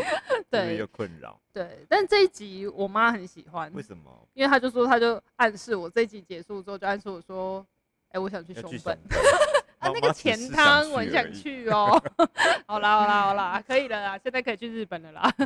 [0.49, 1.39] 对，又困扰。
[1.53, 3.71] 对，但这一集我妈很喜欢。
[3.73, 4.27] 为什么？
[4.33, 7.65] 因为她就说，她就暗示我这一集结束之后，就暗示我说，
[8.09, 8.97] 哎，我想去熊本。
[9.79, 12.01] 啊，那个钱汤我很想去哦。
[12.67, 15.31] 好啦，好啦，好啦，可以了啦，现在可以去日本了啦。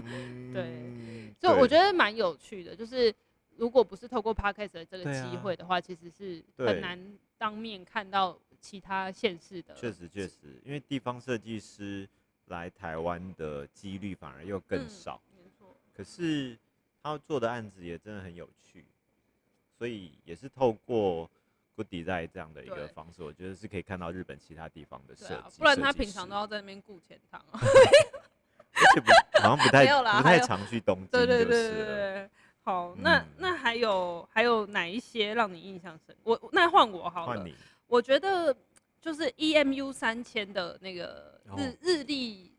[0.53, 3.13] 对，就我觉得蛮有趣的，就是。
[3.57, 6.97] 如果不是透过 Podcast 的这个机会的话，啊、其实是很难
[7.37, 9.75] 当面看到其他县市的。
[9.75, 12.09] 确实，确实，因为地方设计师
[12.51, 15.19] 来台湾的几率反而又更少。
[15.31, 15.75] 嗯、没错。
[15.95, 16.55] 可是
[17.01, 18.85] 他做的案子也真的很有趣，
[19.77, 21.27] 所以也是透过
[21.75, 25.49] Good Design 这样的一个方式，我觉得是可以看到日本其他地方的设计、啊。
[25.57, 27.59] 不然他平常都要在那边顾钱汤， 而
[28.93, 29.11] 且不
[29.41, 29.85] 好像不太
[30.17, 32.29] 不太常去东京，对对对对对。
[32.63, 36.15] 好，那、嗯、那还有还有哪一些让你印象深？
[36.21, 37.55] 我那换我好了，你
[37.87, 38.55] 我觉得
[39.01, 42.53] 就是 EMU 三千的那个日、哦、日历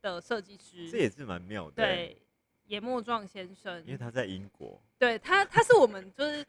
[0.00, 1.72] 的设计师，这也是蛮妙的。
[1.84, 2.16] 对，
[2.64, 6.46] 野末壮先生，因为他在英国，对他他是我们就是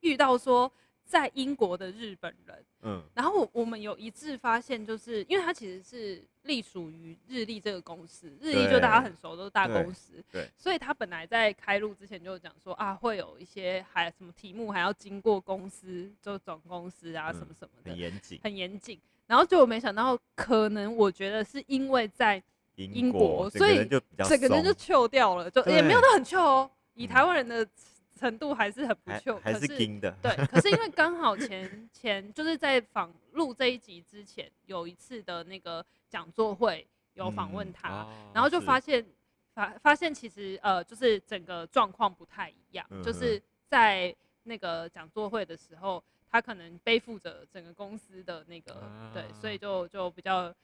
[0.00, 0.70] 遇到说。
[1.10, 18.96] 在英国的日本人，嗯，然后我我们有一致发现，就是因为他其实是隶属于日立这个公司，日立就大家很熟，都是大公司，对，对，所以他本来在开录之前就讲说啊，会有一些还什么题目还要经过公司，就总公司啊什么什么的，很严谨，很严谨。
[19.26, 22.40] 然后就我没想到，可能我觉得是因为在
[22.76, 23.84] 英国，所以
[24.28, 27.66] 整个人就 chill 掉了，就也没有到很 chill 哦，以台湾人的。
[28.20, 30.14] 程度还是很不错，还是硬的。
[30.22, 39.04] 对，可是因为刚好前前就是在访录这一集之前有一次的那个讲座会有访问他，嗯哦、然后就发现
[39.54, 50.54] 发发现其实呃就是整个状况不太一样，嗯、就是在那个讲座会的时候，他可能背负着整个公司的那个、啊、对，所以就就比较。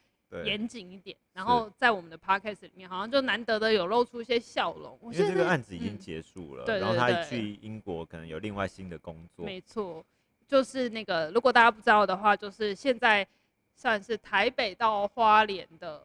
[0.44, 4.98] 严谨一点，然后在我们的 podcast 里面，好像就难得的有露出一些笑容。
[5.12, 9.44] 因为这个案子已经结束了，嗯、然后他去英国可能有另外新的工作。
[9.44, 10.04] 没错，
[10.46, 13.26] 就是那个，如果大家不知道的话，就是现在
[13.74, 16.02] 算是台北到花莲的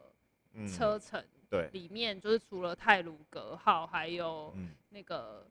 [0.67, 1.19] 车程。
[1.19, 4.53] 嗯、对，里面就是除了泰鲁格号，还有
[4.89, 5.45] 那个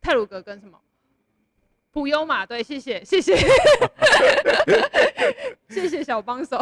[0.00, 0.80] 泰鲁格跟什么？
[1.92, 3.36] 普悠玛，对，谢谢，谢谢，
[5.68, 6.58] 谢谢小帮手。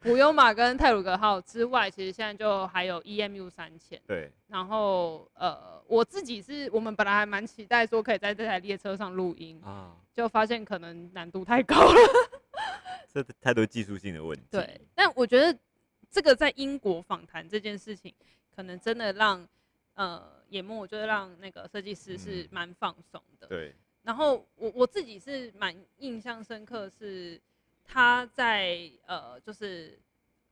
[0.00, 3.98] 普悠玛跟泰鲁格号之外，其实现在就还有 EMU 三千。
[4.06, 4.30] 对。
[4.46, 11.94] 然后，呃，我自己是我们本来还蛮期待说可以在这台列车上录音啊，就发现可能难度太高了。
[13.10, 14.44] 这太多技术性的问题。
[14.50, 14.78] 对。
[14.94, 15.58] 但我觉得
[16.10, 18.12] 这个在英国访谈这件事情，
[18.54, 19.48] 可能真的让
[19.94, 23.46] 呃野末，就是让那个设计师是蛮放松的。
[23.46, 23.74] 对。
[24.04, 27.40] 然后我我自己是蛮印象深刻，是
[27.82, 29.98] 他在呃就是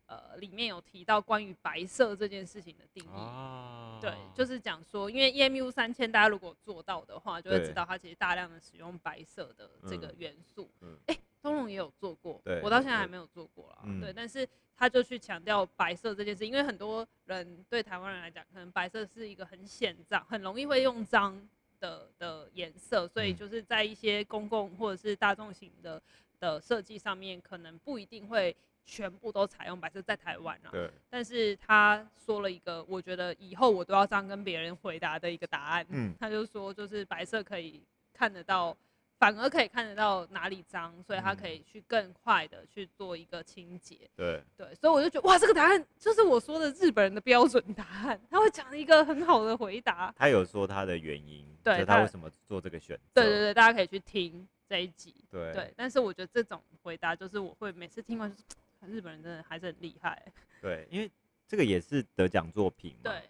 [0.07, 10.71] 呃里面有提到关于白色这件事情的定义，啊、对，就是讲说，因为 EMU 三千大家如果做到的话，就会知道它其实大量的使用白色的这个元素。
[11.07, 13.79] 哎、嗯，东龙也有做过，对我到现在还没有做过啦。
[13.85, 21.39] 对，对，但是他就去强调白色这件事，因为很多人对台湾人来讲，可能白色是一个很显脏，很容易会用脏。
[21.83, 26.01] 的的颜色，所以就是在一些公共或者是大众型的
[26.39, 30.71] 的设计上面，可能不一定会全部都采用白色，在台湾啊。
[30.71, 30.89] 对。
[31.11, 35.85] 但是他说了一个，我觉得以后我都要这样跟别人回答的一个答案。
[35.91, 36.15] 嗯。
[36.21, 37.83] 他就说，就是白色可以
[38.15, 38.77] 看得到。
[39.23, 44.11] 反而可以看得到哪里脏，所以他可以去更快的去做一个清洁。
[44.17, 48.21] 对对，所以我就觉得哇，这个答案就是我说的日本人的标准答案。
[48.29, 50.13] 他会讲一个很好的回答。
[50.19, 53.23] 他有说他的原因，对他为什么做这个选择。
[53.23, 55.15] 对对对，大家可以去听这一集。
[55.31, 60.21] 对对，但是我觉得这种回答就是我会每次听完就是，日本人真的还是很厉害。
[60.61, 61.09] 对，因为
[61.47, 63.13] 这个也是得奖作品嘛。
[63.13, 63.23] 对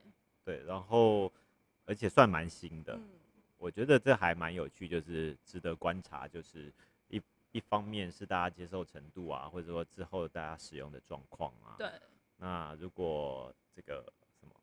[0.42, 1.30] 对，然后
[1.84, 2.94] 而且算蛮新的。
[2.94, 3.10] 嗯
[3.62, 6.72] 我觉得这还蛮有趣，就是值得观察，就是
[7.06, 7.22] 一
[7.52, 11.78] 一方面是大家接受程度啊，或者说之后大家使用的状况啊。
[11.78, 11.88] 对。
[12.38, 14.04] 那如果这个
[14.40, 14.54] 什么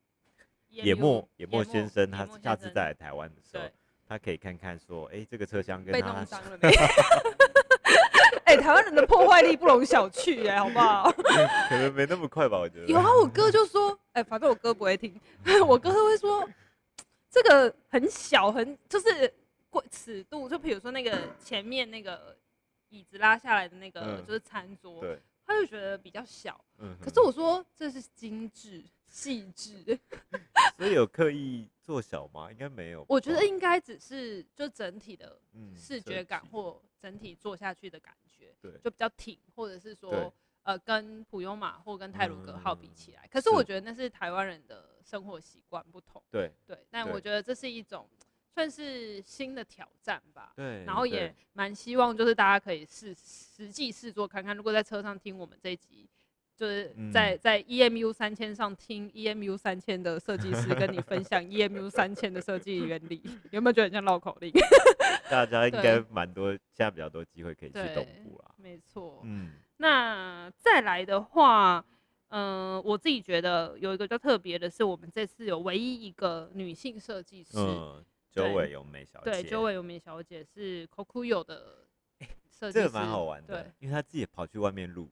[0.68, 3.64] 野墨野墨先生，他下次再来台湾的时候，
[4.06, 6.70] 他可以看看说，哎，这个车厢跟他被弄脏了没？
[8.44, 11.10] 哎，台湾人的破坏力不容小觑，哎，好不好？
[11.70, 12.88] 可能没那么快吧，我觉得。
[12.88, 15.18] 有啊，我哥就说，哎，反正我哥不会听，
[15.66, 16.46] 我哥会说，
[17.30, 19.34] 这个很小，很就是
[19.92, 22.38] 尺度，就比如说那个前面那个
[22.90, 25.02] 椅子拉下来的那个，就是餐桌。
[25.02, 25.20] 对。
[25.46, 30.00] 他就觉得比较小，嗯，可是我说这是精致细致，
[30.78, 32.52] 所以有刻意做小吗？
[32.52, 33.04] 应该没有。
[33.10, 35.42] 我觉得应该只是就整体的
[35.76, 40.32] 视觉感或整体做下去的感觉，对，就比较挺，或者是说
[40.70, 48.08] 呃跟普悠玛或跟泰鲁格号比起来，可是我觉得那是台湾人的生活习惯不同，对对，但我觉得这是一种。
[48.52, 54.58] 算是新的挑战吧，对，然后也蛮希望就是大家可以试实际试做看看。
[54.58, 56.10] 如果在车上听我们这一集，
[56.58, 64.52] 就是在、嗯、在 EMU 三千上听 EMU 三千的设计师跟你分享 EMU 三千的设计原理，有没有觉得很像绕口令？
[65.30, 68.52] 大家应该蛮多，现在比较多机会可以去动物啊。
[68.58, 71.84] 没错，嗯，那再来的话，
[72.30, 77.58] 嗯、呃，我自己觉得有一个比较特别的是，我们这次有唯一一个女性设计师。
[77.58, 81.88] 嗯九尾由美小姐，对，九尾由美小姐是 Kokuyo 的
[82.52, 85.10] 设计师，这个蛮好玩的，对，因为她自己也跑去外面录。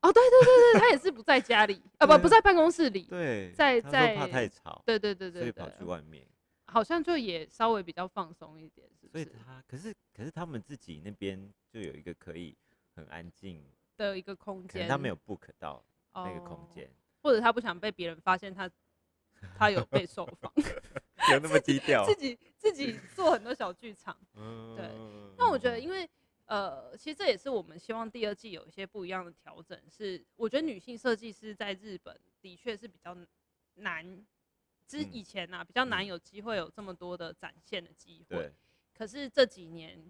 [0.00, 6.26] 哦，对对对对，她也是不在家里， 啊不不在办公室里，对，在在怕太吵，对对对对，所以跑去外面，
[6.64, 9.24] 好像就也稍微比较放松一点，是不是？
[9.24, 12.56] 所以他可是可是他们自己那边就有一个可以
[12.94, 13.62] 很安静
[13.96, 16.90] 的一个空间，他没有 book 到那个空间，
[17.22, 18.70] 或者他不想被别人发现他
[19.58, 20.52] 他有被受访。
[21.32, 24.88] 有那么低调，自己自己做很多小剧场， 嗯对。
[25.36, 26.08] 那我觉得，因为
[26.44, 29.76] 呃，其实这也是我们希望第二季有一些不一样的调整。
[29.90, 33.16] 是我觉得女性设计师在日本的确是比较
[33.74, 34.24] 难，
[34.86, 38.52] 之以前啊比较难有机会有这么多的展现的机会。
[38.94, 40.00] 可是这几年，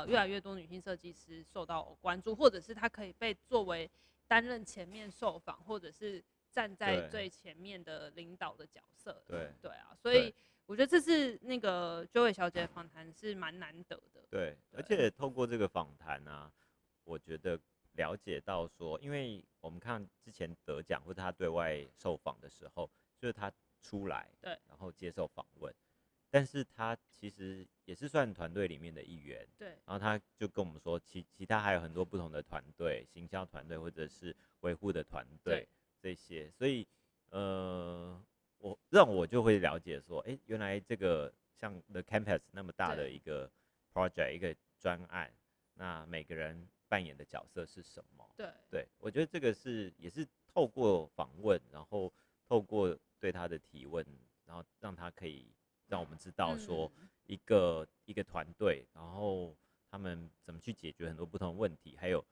[0.00, 3.90] 呃，越来越多女性设计师受到关注，或者是她可以被作为
[4.26, 9.22] 担任前面受访，或者是站在最前面的领导的角色。
[9.26, 10.34] 对对啊，所以。
[10.66, 14.24] 我觉得这次那个鸠尾小姐的访谈是蛮难得的。
[14.30, 16.50] 对，而且透过这个访谈呢，
[17.04, 17.60] 我觉得
[17.96, 25.70] 了解到说，因为我们看之前得奖或者她对外受访的时候，就是她出来，对，然后接受访问，
[26.34, 35.68] 但是他其实也是算团队里面的一员，对，然后他就跟我们说，其其他还有很多不同的团队，行销团队或者是维护的团队
[36.02, 36.84] 这些，所以
[37.30, 38.20] 呃。
[38.58, 43.50] 我让我就会了解说，哎、欸，原来这个像 The Campus 那么大的一个
[43.92, 45.30] project 一个专案，
[45.74, 48.26] 那每个人扮演的角色是什么？
[48.38, 52.10] 对，对我觉得这个是也是透过访问，然后
[52.48, 54.02] 透过对他的提问，
[54.46, 55.52] 然后让他可以
[55.86, 56.90] 让我们知道说
[57.26, 59.54] 一个、嗯、一个团队，然后
[59.90, 62.24] 他们怎么去解决很多不同的问题，还有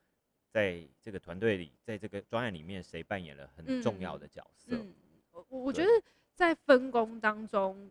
[0.51, 4.77] 在这个团队里，在这个专案里面谁扮演了很重要的角色？
[4.77, 4.95] 嗯
[5.33, 5.91] 嗯、我我觉得。
[6.35, 7.91] 在分工当中，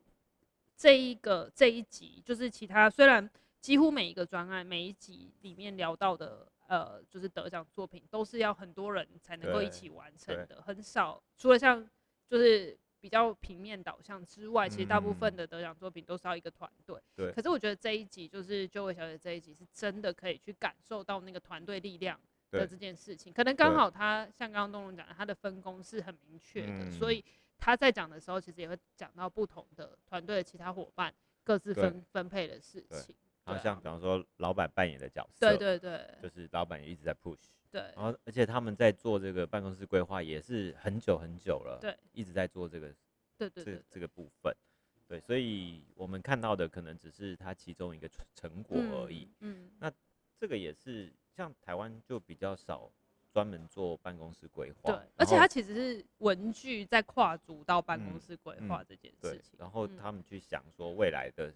[0.76, 3.30] 这一个这一集就是其他，虽然
[3.62, 11.88] 几乎每一个专案每一集里面聊到的，呃，就是得奖作品都是要很多人才能够一起完成的，很少除了像
[12.28, 17.02] 就是比较平面导向之外，其实大部分的得奖作品都是要一个团队。
[17.16, 17.32] 对。
[17.34, 22.18] 可是我觉得这一集就是鸠尾小姐这一集是真的可以去感受到那个团队力量
[22.52, 27.26] 的这件事情，可能刚好他像刚刚东龙讲的，他的分工是很明确的，所以。
[27.64, 33.16] 他在讲的时候，其实也会讲到不同的团队的其他伙伴各自分分配的事情。
[33.44, 37.38] 好像比方说老板扮演的角色，对对对，就是老板也一直在 push。
[37.72, 42.94] 对，然后而且他们在做这个办公室规划也是很久很久了，对，一直在做这个，
[43.38, 44.56] 对对对，这个部分。
[45.08, 49.28] 对，所以我们看到的可能只是它其中一个成果而已。
[49.40, 49.92] 嗯，那
[50.40, 52.92] 这个也是像台湾就比较少。
[53.34, 61.50] 专门做办公室规划，对，而且它其实是文具在跨足到办公室规划这件事情，然后他们去想说未来的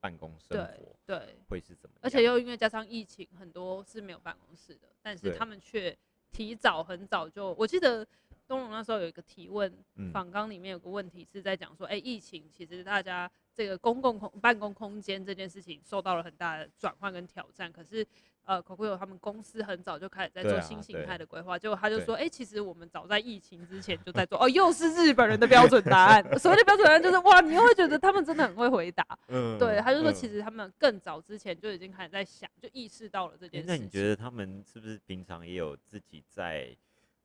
[0.00, 1.36] 办公生活对。
[1.48, 5.96] 会是怎么样，而且又因为加上疫情，很多是没有办公室的，但是他们却
[6.30, 8.06] 提早很早就，我记得
[8.48, 9.72] 东龙那时候有一个提问，
[10.12, 18.04] 访纲里面有个问题是在讲说，哎，疫情其实大家这个公共空办公空间这件事情受到了很大的转换跟挑战，可是。
[18.48, 26.24] 呃，Kokuyo 他们公司很早就开始在做新形态的规划，结果他就说，哎、欸，其实我们早在疫情之前就在做，哦，又是日本人的标准答案。
[26.40, 29.06] 所谓的标准答案就是，哇，你又会觉得他们真的很会回答。
[29.26, 33.76] 嗯，对，他就说，其实他们更早之前就已经开始在想，就意识到了这件事情。
[33.76, 36.74] 那你觉得他们是不是平常也有自己在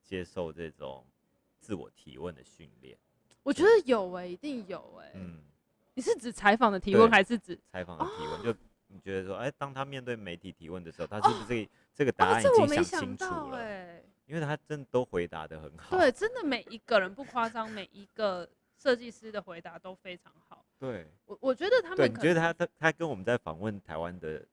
[0.04, 1.06] 接受这种
[1.64, 2.98] 自我提问的训练？
[3.42, 5.12] 我觉得有哎、欸，一定有哎、欸。
[5.16, 5.40] 嗯，
[5.94, 8.32] 你是指采访的提问，还是指采访的提问？
[8.34, 8.56] 哦、就
[8.88, 13.58] 你觉得说，哎、欸，当他面对媒体提问的时候，他是不是这个、哦、这个答案已经想清楚了？
[13.58, 15.98] 哎、欸，因为他真的都回答的很好。
[15.98, 20.66] 对，真的每一个人不夸张，每一个设计师的回答都非常好。
[20.78, 24.46] 对，我我觉得他们对，你觉得他他他跟我们在访问台湾的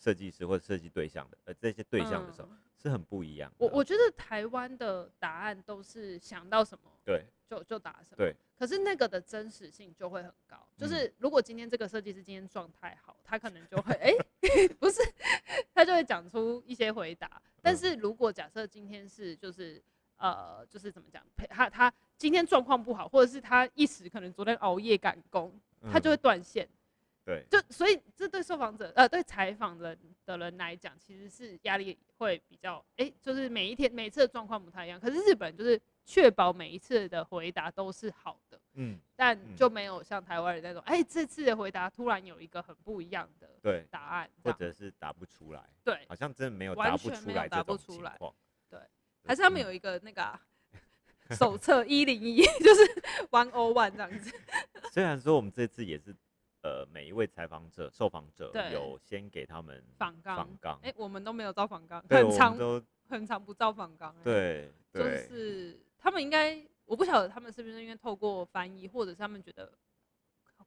[0.00, 2.48] 设计师或者设计对象的呃这些对象的时候。
[2.50, 3.52] 嗯是很不一样。
[3.58, 8.16] 我我觉得台湾的答案都是想到什么，对，就就答什么。
[8.16, 8.34] 对。
[8.58, 10.56] 可是那个的真实性就会很高。
[10.78, 15.02] 就是如果今天这个设计师今天状态好，他可能就会哎、欸， 不是，
[15.74, 17.30] 他就会讲出一些回答。
[17.60, 19.82] 但是如果假设今天是就是
[20.16, 25.52] 呃就是怎么讲，他他今天状况不好，或者是他一时可能昨天熬夜赶工，
[25.92, 26.66] 他就会断线。
[27.22, 34.98] 对，就所以这对受访者呃对采访人的人来讲，其实是压力会比较哎、欸，就是每一天每一次的状况不太一样。
[34.98, 48.18] 可是日本就是确保每一次的回答都是好的，嗯，但就没有像台湾人那种哎、欸，这次的回答突然有一个很不一样的对答案，或者是答不出来，对，好像真的没有答不出来答不出来，
[48.68, 48.88] 对，嗯、
[49.26, 50.40] 还是他们有一个那个、啊、
[51.32, 54.34] 手册一零一， 就是 one o one 这样子。
[54.90, 56.16] 虽然说我们这次也是。
[56.62, 60.78] 呃，每一位采访者、受访者有先给他们访纲，访纲。
[60.82, 64.14] 哎，我们都没有照访纲，很长都很长不照访纲。
[64.22, 69.72] 对，就是他们应该，我不晓得他们是不是因为透过翻译，或者是他们觉得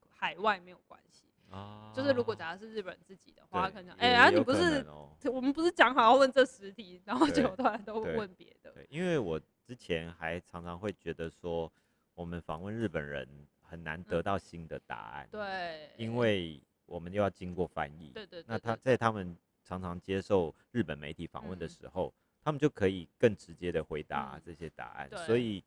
[0.09, 1.91] 海外没有关系啊。
[1.95, 4.83] 就是如果假如是日本自己的话，可能哎，啊，你不是
[5.31, 8.71] 我们不是讲好要问这十题，然后就突然都问别的。
[8.71, 11.71] 对，因为我之前还常常会觉得说，
[12.15, 13.47] 我们访问日本人。
[13.73, 18.43] 很难得到新的答案，对，因为我们又要经过翻译，对对。
[18.45, 22.13] 那他在他们常常接受日本媒体访问的时候，
[22.43, 25.09] 他们就可以更直接的回答这些答案。
[25.25, 25.63] 所以，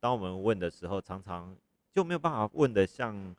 [0.00, 1.54] 当我们问的时候，常常
[1.92, 3.36] 就没有办法问的像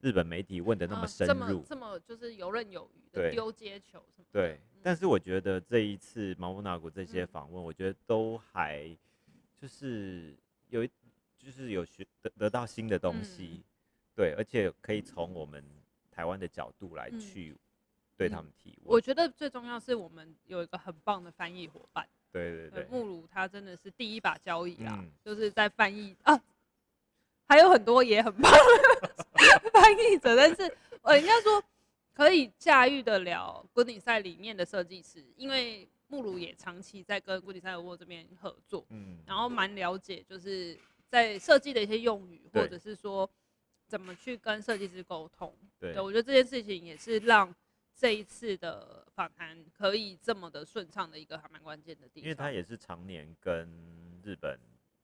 [0.00, 4.26] 日本媒体问的那么深入，这么就是游刃有余的丢接球什么。
[4.30, 8.96] 对，但是我觉得这一次毛姆纳古这些访问，我觉得都还
[9.60, 10.36] 就是
[10.68, 10.88] 有一。
[11.38, 13.64] 就是有学得得到新的东西，嗯、
[14.14, 15.62] 对，而且可以从我们
[16.10, 17.54] 台湾的角度来去
[18.16, 18.86] 对他们提问。
[18.86, 22.08] 我觉得最重要是我们有一个很棒的翻译伙伴。
[22.32, 26.40] 对对对，木鲁他真的是第一把交椅啦，嗯、就是在翻译啊，
[27.46, 31.62] 还有很多也很棒的 翻译者，但是呃，应该说
[32.14, 40.78] 可以驾驭得了古迪赛里面的设计师，因为木鲁也长期在跟古迪赛尔沃这边合作，嗯，然后蛮了解就是。
[41.14, 43.30] 在设计的一些用语，或者是说
[43.86, 47.54] 怎么去跟设计师沟通，对，对，我觉得这件事情也是让
[47.94, 52.24] 这一次的访谈可以这么的顺畅的一个还蛮关键的地方。
[52.24, 53.70] 因为他也是常年跟
[54.24, 54.58] 日本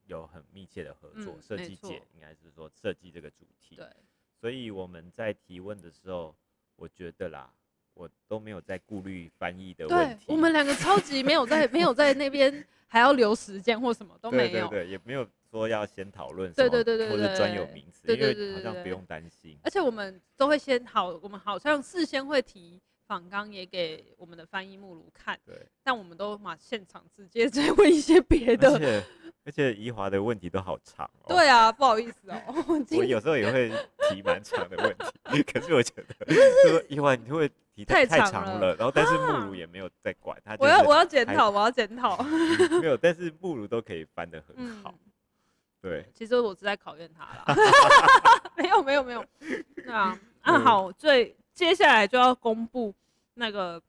[0.07, 3.87] 有很密切的合作，设计界应该是说设计这个主题，对，
[4.41, 6.35] 所以我们在提问的时候，
[6.75, 7.55] 我觉得啦，
[7.95, 10.25] 我都没有在顾虑翻译的问题。
[10.27, 15.25] 我们两个超级没有在没有在那边还要留时间或什么都没有，对，对，对，也没有。
[15.51, 19.59] 说要先讨论，对对对对，或者专有名词，因为好像不用担心。
[19.63, 25.67] 而且我们都会先好，我们好像事先会提访纲也给我们的翻译目录看，对。
[25.83, 29.05] 但我们都马现场直接再问一些别的，而且
[29.47, 31.27] 而且宜华的问题都好长哦。
[31.35, 32.41] 对啊，不好意思哦，
[32.97, 33.71] 我有时候也会
[34.09, 34.97] 提蛮长的问
[35.35, 36.35] 题，可是我觉得
[36.69, 42.23] 说宜华你会提太长了，然后但是木鲁也没有在管他，我要我要检讨，我要检讨。
[42.81, 44.95] 没有，但是木鲁都可以翻得很好。
[45.81, 47.45] 对，其实我是在考验他啦，
[48.57, 49.25] 没有没有没有，
[49.75, 52.95] 对啊， 啊好，最接下来就要公布
[53.35, 53.83] 那个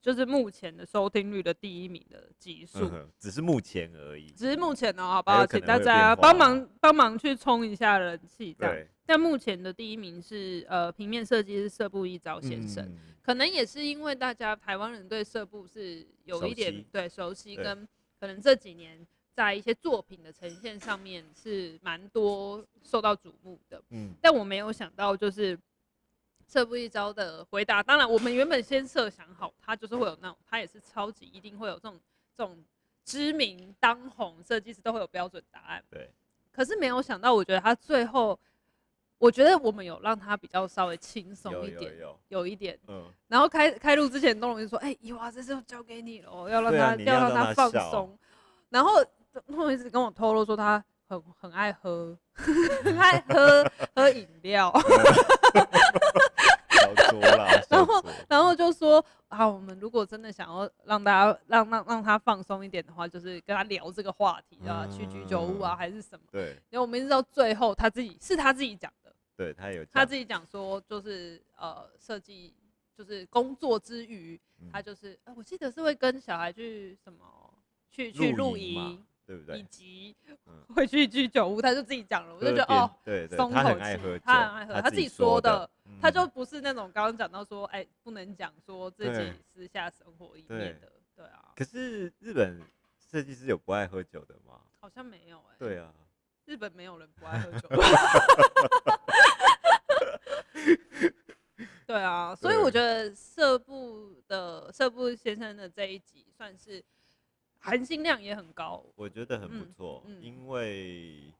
[0.00, 5.44] 就是目前的收听率的第一名的集数，只是目前而已，只是目前哦，好不好？
[5.44, 8.86] 请大家帮忙帮忙去冲一下人气，这样。
[9.04, 17.86] 但目前的第一名是呃平面设计师色部一朝先生，嗯、可能也是因为大家台湾人对色部是有一点熟对熟悉，跟
[18.20, 19.04] 可能这几年。
[19.34, 25.58] 在一些作品的呈现上面是蛮多受到瞩目的，嗯，但我没有想到就是
[26.46, 27.82] 色部一招的回答。
[27.82, 31.98] 当然，我们原本先设想好，他就是会有那种，他也是超级一定会有这种
[32.36, 32.56] 这种
[33.04, 36.08] 知名当红设计师都会有标准答案，对。
[36.52, 38.38] 可是没有想到，我觉得他最后，
[39.18, 43.10] 我觉得我们有让他比较稍微轻松一点，有，有，一点，嗯。
[43.26, 48.16] 然后开开录之前，东龙就说：“哎、欸，宜华，这次交给你了，要让他，啊、要让他放松。”
[48.70, 49.04] 然后。
[49.46, 52.16] 他一直跟我透露说他很 很爱喝，
[52.84, 54.72] 很爱喝喝饮料，
[57.68, 66.24] 然后然后就就说啊，我们如果真的想要让大家让让让他放松一点的话，就是跟他聊这个话题啊，去居酒屋啊，还是什么？
[66.32, 66.52] 对。
[66.70, 69.14] 因为我们一直到最后，他自己是他自己讲的。
[69.36, 72.54] 对他有他自己讲说，就是呃，设计
[72.96, 77.18] 就是工作之余，嗯、他就是、呃，我记得是会跟小孩去什么
[77.90, 79.04] 去去露营。
[79.26, 79.58] 对不对？
[79.58, 80.14] 以及
[80.74, 83.38] 会去居酒屋，他就自己讲了，我就觉得哦，对对。
[83.38, 85.68] 他很爱喝，他很爱喝，他自己说的，
[86.00, 91.52] 他就不是那种刚刚讲到说，哎，不能讲说自己私下生活一面的，对啊。
[91.56, 92.60] 可是日本
[92.98, 94.60] 设计师有不爱喝酒的吗？
[94.80, 95.56] 好像没有哎。
[95.58, 95.92] 对啊，
[96.44, 97.68] 日本没有人不爱喝酒。
[101.86, 106.84] 对啊，所以我觉得社部的社部先生的这一集算是。
[107.64, 110.20] 含金量也很高，我觉得很不错，嗯。
[110.20, 111.32] 嗯、因为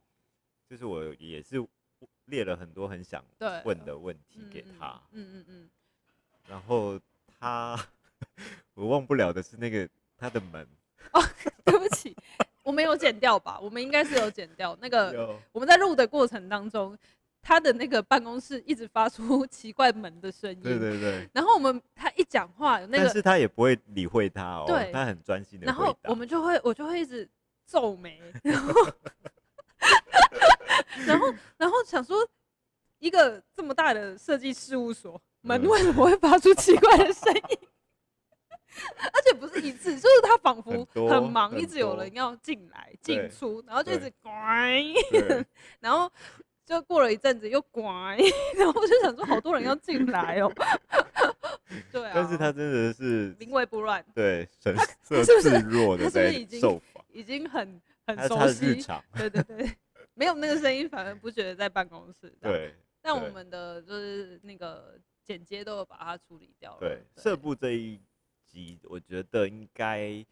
[0.69, 1.63] 就是我也是
[2.25, 3.23] 列了很多很想
[3.65, 5.71] 问的问题给他，嗯嗯嗯，嗯嗯。
[6.49, 6.99] 然后
[7.39, 7.79] 他
[8.73, 10.67] 我忘不了的是那个他的门，
[11.13, 11.21] 哦，
[11.63, 12.17] 对不起，
[12.63, 13.61] 我没有剪掉吧？
[13.61, 14.75] 我们应该是有剪掉。
[14.81, 16.99] 那个，我们在录的过程当中。
[17.45, 21.29] 他的那个办公室一直发出奇怪门的声音，对对对。
[21.35, 25.67] 然后我们他一讲话，那个但是他也不会理会他哦，对，他很专心的。
[25.67, 27.29] 然后我们就会，我就会一直
[27.67, 28.73] 皱眉，然后，
[31.07, 32.27] 然后，然后想说，
[32.99, 37.59] 一个这么大的设计事务所，门为什么会发出奇怪的声音？
[39.13, 44.83] 而且不是一次，就是他仿佛很忙，一直有人要进来进出，然后就一直乖，
[45.79, 46.11] 然后。
[46.65, 47.85] 就过了一阵子又乖，
[48.57, 50.51] 然后我就想说好多人要进来哦。
[51.93, 58.83] 对啊，但是他真的是临危不乱，对，神色自若的在受访，已经很很熟悉。
[59.15, 59.77] 对对对，
[60.15, 62.33] 没有那个声音，反而不觉得在办公室。
[62.41, 66.81] 对，但我们的就是那个剪接都有把它处理掉了。
[66.81, 68.01] 对，社部这一
[68.47, 70.25] 集，我觉得应该，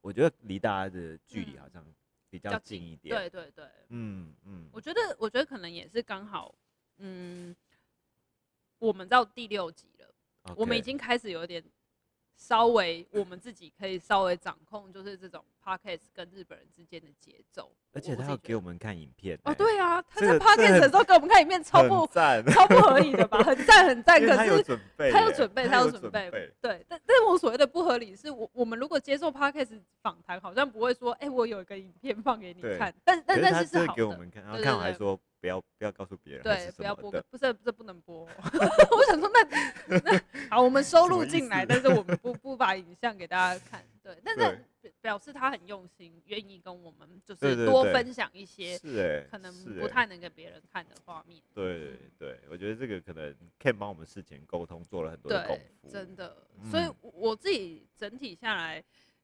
[0.00, 1.84] 我觉得离大家的距离好像。
[2.30, 6.54] 比较近一点，对对对，嗯嗯，我觉得我觉得可能也是刚好，
[6.98, 7.54] 嗯，
[8.78, 10.14] 我们到第六集了.
[10.56, 11.62] 我们已经开始有点。
[12.40, 17.74] 稍微我们自己可以稍微掌控，就是这种 podcast 跟日本人之间的节奏。
[17.92, 22.06] 而且他要给我们看影片哦，对啊，他在 podcast 的时候给我们看影片，超不
[22.52, 23.38] 超不合理的吧？
[23.42, 26.30] 很赞很赞， 可是他有准备，他有准备，他有准备。
[26.60, 35.18] 对，但但是我所谓的不合理是我我们如果接受 podcast 访谈，好像不会说，哎，我有一个影片放给你看，但但但是是好给我们看，然后看完还说。
[35.40, 38.26] 不要不要告诉别人，对，不要播，不是这不能播。
[38.90, 40.20] 我想说那那
[40.50, 44.66] 好，我们收录进来，但是我们不不把影像给大家看，对，但是
[45.00, 51.42] 表示他很用心，愿意跟我们就是多分享一些，是可能不太能给别人看的画面。
[51.54, 56.36] 对对，我觉得这个可能 Ken 帮我们事前沟通做了很多的功夫，真的。
[56.70, 58.82] 所以我自己整体下来，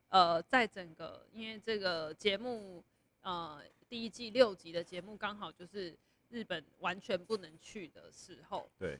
[0.09, 2.85] 呃，在整个因为这个节目，
[3.23, 3.63] 呃。
[3.87, 5.97] 第一季六集的节目刚好就是
[6.29, 8.99] 日本完全不能去的时候，对，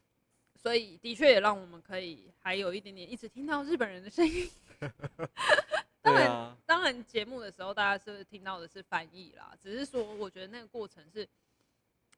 [0.55, 4.49] 所以的确也让我们可以还有一点点一直听到日本人的声音。
[6.05, 11.27] 当然，啊、当然节目的时候大家是是听到的是翻译啦，只是说我觉得那个过程是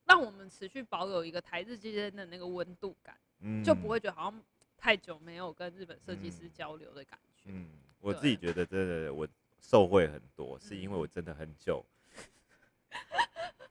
[0.04, 4.42] 让我们持续保有一个台日之间的那个温度感，嗯、就不会觉得好像
[4.76, 7.44] 太久没有跟日本设计师交流的感觉。
[7.44, 7.68] 嗯，
[8.00, 9.26] 我自己觉得真的我
[9.60, 11.84] 受惠很多，是因为我真的很久。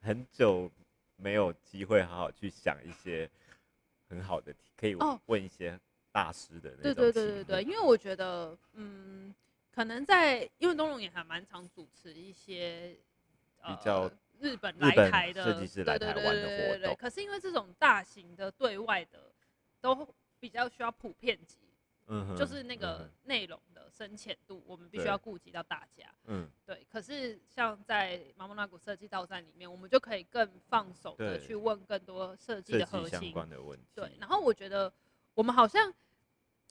[0.02, 0.72] 很久
[1.18, 3.30] 没有机会好好去想一些
[4.08, 4.96] 很好的题，可以
[5.26, 5.78] 问一些
[6.12, 6.94] 大师的那种。
[6.94, 9.34] 对对对对对，因为我觉得，嗯，
[9.76, 12.98] 可能在因为东龙也还蛮常主持一些
[13.62, 14.10] 比较
[14.40, 16.96] 日本来台的设计师来台湾的活动。
[16.96, 19.34] 可是因为这种大型的对外的
[19.82, 20.08] 都
[20.40, 21.60] 比较需要普遍级，
[22.08, 23.86] 嗯，就是那个内容的。
[23.96, 26.04] 深浅度，我们必须要顾及到大家。
[26.26, 26.86] 嗯，对。
[26.92, 33.86] 可是像在马莫那古设计道站里面，我们就可以更放手的去问更多设计的核心相关的问题。
[33.94, 34.12] 对。
[34.20, 34.92] 然后我觉得
[35.34, 35.94] 我们好像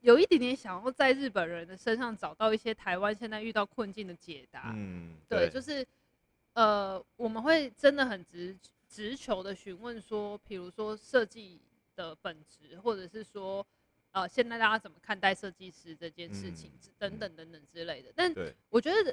[0.05, 4.73] 有一点点想要在日本人的身上找到一些台湾现在遇到困境的解答。
[4.77, 5.49] 嗯，对。
[5.49, 5.85] 就是
[6.53, 8.57] 呃，我们会真的很直
[8.89, 11.59] 直球的询问说，比如说设计
[11.97, 13.67] 的本质，或者是说。
[14.17, 18.13] 呃，现在大家怎么看待设计师这件事情，嗯、等等等等之类的？
[18.15, 18.33] 但
[18.71, 19.13] 我觉得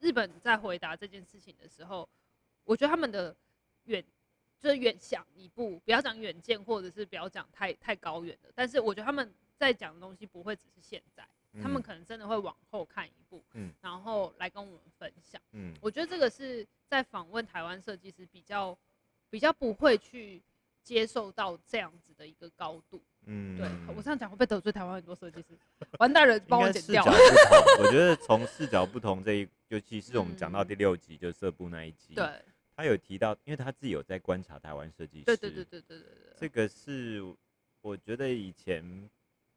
[0.00, 2.08] 日本在回答这件事情的时候，
[2.64, 3.32] 我觉得他们的
[3.84, 4.04] 远
[4.58, 8.50] 就是远想一步，不要讲远见，或者是不要讲太太高远的。
[8.52, 15.40] 但是我觉得他们在讲的东西不会只是现在，嗯、他们可能真的会往后看一步，嗯、然后来跟我们分享。
[15.52, 18.76] 嗯，我觉得这个是在访问台湾设计师比较
[19.30, 20.42] 比较不会去
[20.82, 23.00] 接受到这样子的一个高度。
[23.26, 25.56] 嗯，对我这样讲会被得罪台湾很多设计师，
[26.00, 27.04] 完蛋了，帮我剪掉。
[27.78, 32.26] 我觉得从视角不同这一，尤其是我们讲到第六集，嗯、就色部那一集，对，
[32.74, 37.22] 他有提到，因为他自己有在观察台湾设计师，对对对对对对，这个是
[37.80, 39.08] 我觉得以前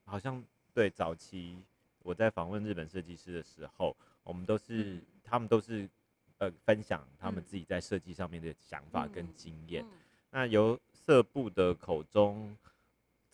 [0.06, 0.43] 好像
[0.74, 1.58] 对早期
[1.99, 5.89] 我在访问日本设计师的时候，我们都是、嗯、他们都是
[6.38, 9.86] 呃分享他们自己在设计上面的想法跟经验，
[10.30, 12.56] 那由色部的口中。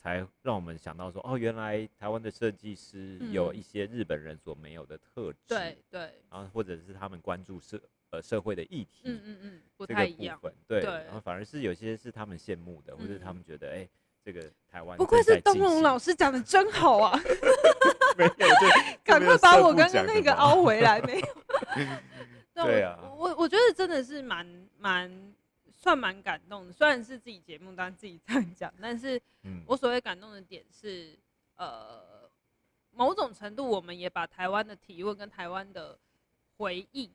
[0.03, 5.77] 才让我们想到说，哦，原来台湾的设计师有一些日本人所没有的特质，对。
[5.91, 13.87] 对，然后或者是他们关注社呃社会的议题，嗯嗯嗯，不太一样，对，然后反而是有些是他们羡慕的，或者他们觉得，哎，
[14.23, 17.19] 这个台湾不愧是东龙老师讲的真好啊，
[18.17, 18.31] 没有，
[19.03, 21.27] 赶快把我刚刚那个凹回来，没有，
[22.65, 24.45] 对啊，我我觉得真的是蛮
[24.77, 25.33] 蛮。
[25.83, 29.19] 算蛮感动的，虽然是自己节目，但自己这样讲，但是
[29.65, 31.17] 我所谓感动的点是，
[31.55, 32.29] 呃，
[32.91, 35.97] 某种程度我们也把台湾的提问跟台湾的
[36.55, 37.09] 回应，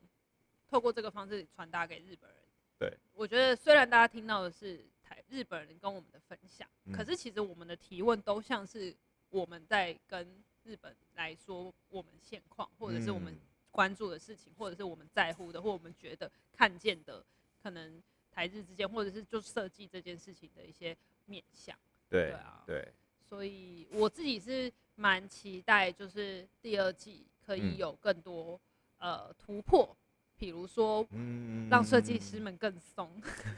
[0.68, 2.40] 透过这个方式传达给日本人。
[2.76, 4.84] 对，我觉得虽然大家听到的是台
[5.28, 8.94] 日本人跟我们的分享，可是其实我们的提问都像是
[9.30, 10.26] 我们在跟
[10.64, 13.36] 日本来说我们现况，或者是我们
[13.70, 17.24] 关注的事情，或者是我们在乎的，或我们觉得看见的
[17.62, 18.02] 可能。
[18.36, 21.74] 台日之间，或者是就设计这件事情的一些面向，
[22.10, 22.92] 对，对啊，对，
[23.26, 28.60] 所以我自己是蛮期待，就是第二季可以有更多、
[28.98, 29.96] 嗯、呃突破，
[30.36, 33.10] 比如说，嗯，让设计师们更松。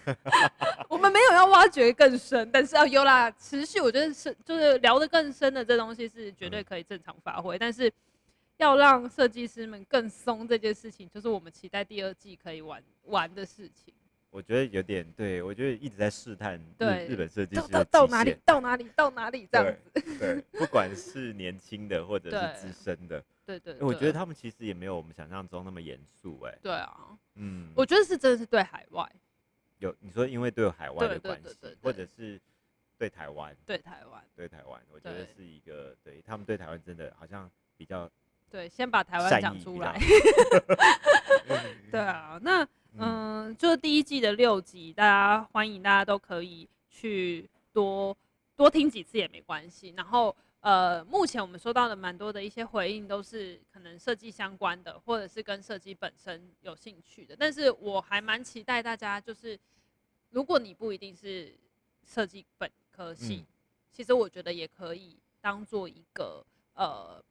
[0.89, 7.93] 我们没有要挖掘更深，但是要有啦，持续，我觉得是就是聊得更深的这东西是绝对可以正常发挥，嗯、但是
[8.57, 13.93] 要让设计师们更松这件事情，就是我们期待第二季可以玩玩的事情。
[14.31, 20.19] 我觉得有点对，我觉得一直在试探日对日本设计师到，到哪里到哪里到哪里这样子。
[20.19, 26.59] 对，不管是年轻的或者是资深的，对对，对，我觉得他们其实也没有我们想象中那么严肃哎。
[26.63, 26.95] 对啊，
[27.37, 29.11] 嗯，我觉得是真的是对海外
[29.79, 32.41] 有你说因为对海外的关系，或者是
[32.97, 38.11] 对台湾，对台湾，对台湾，我觉得是一个对他们对台湾真的好像比较
[38.51, 39.99] 对，先把台湾讲出来。
[41.91, 42.67] 对啊，那。
[43.01, 48.17] 嗯，就是第一季的六集，大家欢迎大家都可以去多
[48.57, 49.93] 多听几次也没关系。
[49.97, 57.37] 然后，呃，目前我们收到的蛮多的一些回应，都是可能设计相关的，或者是跟设计本身有兴趣的。
[57.37, 59.59] 但是我还蛮期待大家，就是
[60.31, 61.55] 如果你不一定是
[62.05, 63.47] 设计本科系，嗯、
[63.93, 66.45] 其实我觉得也可以当做一个
[66.75, 67.23] 呃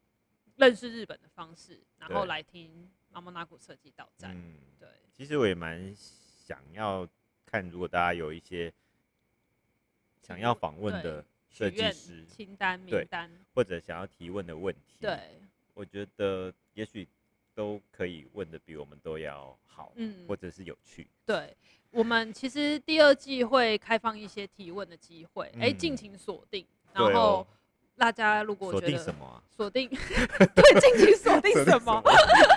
[0.56, 2.90] 认识日本的方式，然后来听。
[3.14, 7.08] 阿莫纳古设计导站，嗯，对，其实我也蛮想要
[7.48, 8.72] 看，如果大家有一些
[10.22, 11.26] 想要访问的
[11.58, 15.18] 设计师清单名单，或者想要提问的问题，对，
[15.74, 17.08] 我觉得也许
[17.56, 21.08] 都可以问的比我们都要好，嗯，或者是有趣。
[21.26, 21.56] 对，
[21.92, 27.46] 我们其实第二季会开放一些提问的机会，哎、嗯，敬请锁定，然后。
[28.00, 29.44] 大家如果觉得 锁定什么？
[29.50, 32.00] 锁定对，敬请锁定什么？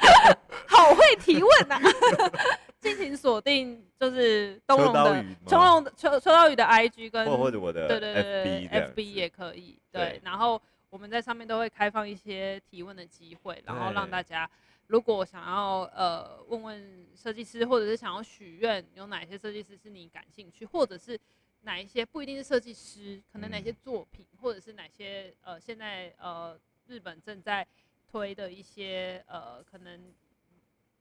[0.68, 1.80] 好会提问呐、啊！
[2.80, 14.50] 敬请锁定就是东龙的秋龙的秋秋刀鱼的 IG 跟或者我的对对对对 FB 也可以对，对，然后我们在上面都会开放一些提问的机会，然后让大家
[14.86, 21.18] 如果想要呃问问设计师，或者是想要许愿，有哪些设计师是你感兴趣，或者是。
[21.62, 27.66] 哪一些不一定是设计师，可能哪些作品，嗯、或者是哪些呃，现在呃日本正在
[28.10, 30.10] 推的一些呃，可能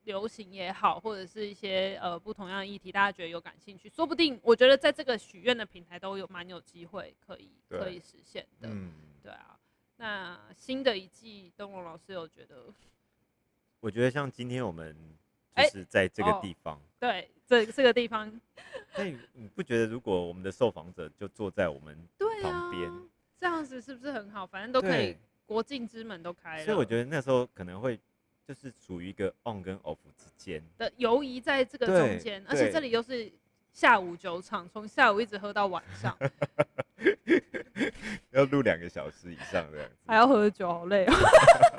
[0.09, 8.67] 流行也好，或者是一些呃不同样的议题，大家觉得有感兴趣，说不定我觉得在这个许愿的平台都有蛮有机会可以可以实现的。
[8.71, 8.91] 嗯，
[9.21, 9.55] 对啊。
[9.97, 12.73] 那新的一季，东龙老师有觉得？
[13.79, 14.97] 我觉得像今天我们
[15.55, 18.41] 就是在这个地方，欸哦、对，这这个地方。
[18.97, 21.95] 那你你不觉得，如果我们的受访者就坐在我们
[22.41, 23.03] 旁边，啊，
[23.39, 24.47] 这样子是不是很好？
[24.47, 26.65] 反正都可以，国境之门都开了。
[26.65, 27.99] 所以我觉得那时候可能会
[28.49, 33.31] 就是处于一个 on 跟 off 之间的游移，在这个中间，而且这里又是
[33.71, 36.17] 下午酒场，从下午一直喝到晚上，
[38.33, 41.13] 要录两个小时以上这样子，还要喝酒，好累哦。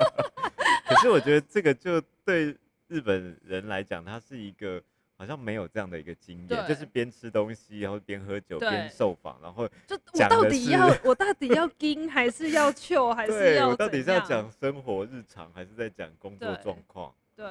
[0.87, 2.55] 可是我觉得这个就对
[2.87, 4.81] 日本人来讲，它是一个。
[5.21, 13.69] 好像没有这样的一个经验，就是边吃东西，然后边喝酒，边受访，然后就我到底要我到底要跟还是要求还是要？
[13.69, 17.13] 我到底是要 讲生活日常，还是在讲工作状况？
[17.35, 17.45] 对，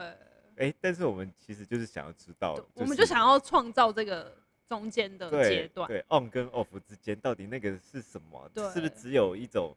[0.57, 4.37] 哎，但是我们其实就是想要知道，我们就想要创造这个
[4.69, 8.51] 中间的阶段，对，对，on 跟 off 之间到底那个是什么？
[8.53, 9.73] 对，是不是只有一种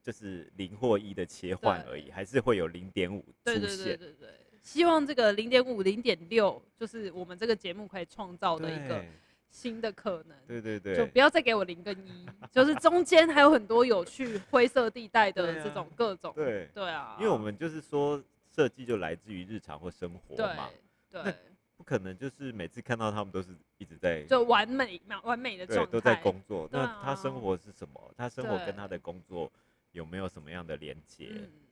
[0.00, 3.60] 就是零或一的切换而已，还是会有零点五出现？
[3.60, 4.28] 对对对对对，
[4.66, 9.04] 希望这个零点五、零点六，就是我们这个节目可以创造的一个。
[9.48, 16.68] 新的可能，对对对，就不要再给我零跟一， 就是中间还有很多有趣灰色地带的这种各种，对。
[16.74, 18.22] 对啊，因为我们就是说
[18.54, 20.68] 设计就来自于日常或生活嘛，
[21.08, 21.34] 对，对，
[21.78, 28.14] 不可能就是每次看到他们都是一直在就完美完美的状态，都在工作，那他生活是什么？
[28.14, 29.50] 他生活跟他的工作
[29.92, 31.28] 有没有什么样的连接？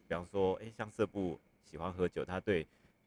[0.08, 2.66] 比方说，哎，像色部喜欢喝酒，他对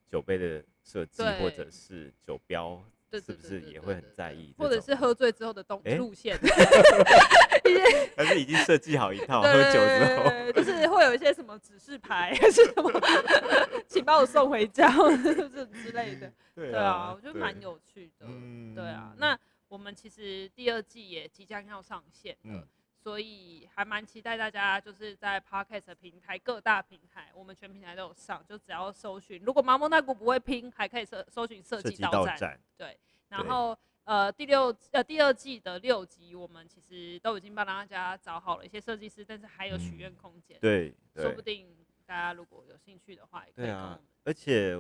[0.10, 2.84] 酒杯的设计或者是酒标。
[3.10, 4.54] 是不是也会很在意？
[4.58, 6.38] 或者是喝醉之后的动路线？
[8.18, 9.42] 还是已经设计好一套？
[9.42, 12.92] 喝酒之后，就是会有一些什么指示牌，还是什么，
[13.88, 16.30] 请把我送回家，或者之类的。
[16.54, 18.28] 对啊，我觉得蛮有趣的。
[18.76, 19.40] 对啊，那
[19.70, 22.68] 我们其实第二季也即将要上线了，
[23.08, 29.42] 所以还蛮期待大家就是在 Podcast 平台各大平台，我们全平台都有上，就只要搜寻。
[29.46, 32.60] 如果麻木那股不会拼，还可以搜搜寻设计到站。
[32.76, 33.00] 对。
[33.30, 40.60] 然后，呃，第六呃第二季的六集，我们其实都已经帮大家找好了一些设计师，但是还有许愿空间。
[40.60, 41.66] 对，说不定
[42.06, 43.96] 大家如果有兴趣的话，也可以跟我们。
[43.96, 44.76] 对啊，而且，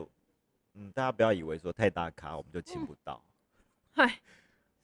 [0.73, 3.23] 嗯，大家不要以为说太大咖我们就请不到。
[3.95, 4.19] 嗨、嗯，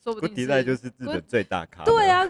[0.01, 0.33] 说不定。
[0.33, 1.83] Gooddesign 就是日本最大咖。
[1.83, 2.25] 对啊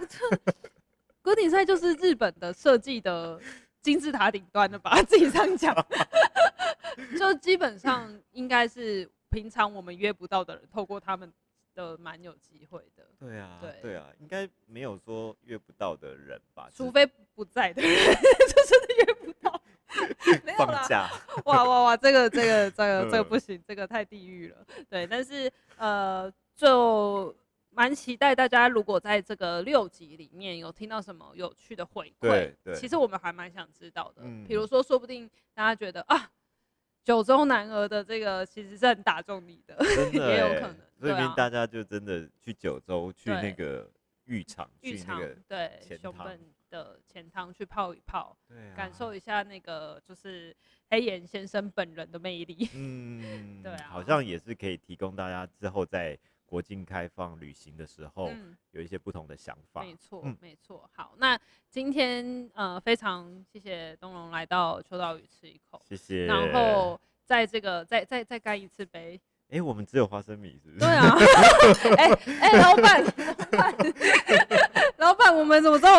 [1.23, 3.39] ，Gooddesign 就是日本的设计的
[3.81, 5.01] 金字塔顶端的吧？
[5.07, 5.73] 自己这样讲，
[7.17, 9.09] 就基本上应该是。
[9.33, 11.33] 平常我们约不到的人，透过他们
[11.73, 13.03] 的蛮有机会的。
[13.19, 16.69] 对啊，对对啊，应该没有说约不到的人吧？
[16.71, 17.03] 除非
[17.33, 19.59] 不在的人， 就真的约不到。
[20.45, 20.81] 没有啦。
[20.81, 21.09] 放假。
[21.45, 24.57] 哇哇哇，这个这个这个这个不行，这个太地狱了。
[24.87, 27.35] 对，但是呃，就
[27.73, 34.21] 蛮期待大家如果在这个六集里面有听到什么有趣的回馈，其实我们还蛮想知道的。
[34.23, 36.31] 嗯，比如说，说不定大家觉得啊。
[37.05, 39.75] 九州男儿的这个其实是很打中你的，
[40.13, 40.77] 也有可能。
[40.97, 43.91] 所以大家就真的去九州，去那个
[44.23, 48.37] 浴场，去那个对熊本的钱汤去泡一泡，
[48.73, 50.55] 感受一下那个就是
[50.89, 52.69] 黑岩先生本人的魅力。
[52.73, 56.17] 嗯， 对啊，好像也是可以提供大家之后在
[56.53, 58.29] 国境开放旅行的时候，
[58.73, 59.81] 有一些不同的想法。
[59.81, 60.87] 没错，没错。
[60.93, 61.35] 好，那
[61.67, 66.27] 今天呃，非常谢谢东龙来到秋刀鱼吃一口，谢谢。
[66.27, 69.19] 然后在这个再再再干一次杯。
[69.49, 70.79] 哎，我们只有花生米是不是？
[70.81, 71.17] 对啊。
[71.97, 73.75] 哎哎， 老板，老板，
[74.97, 75.89] 老板，我们怎么做？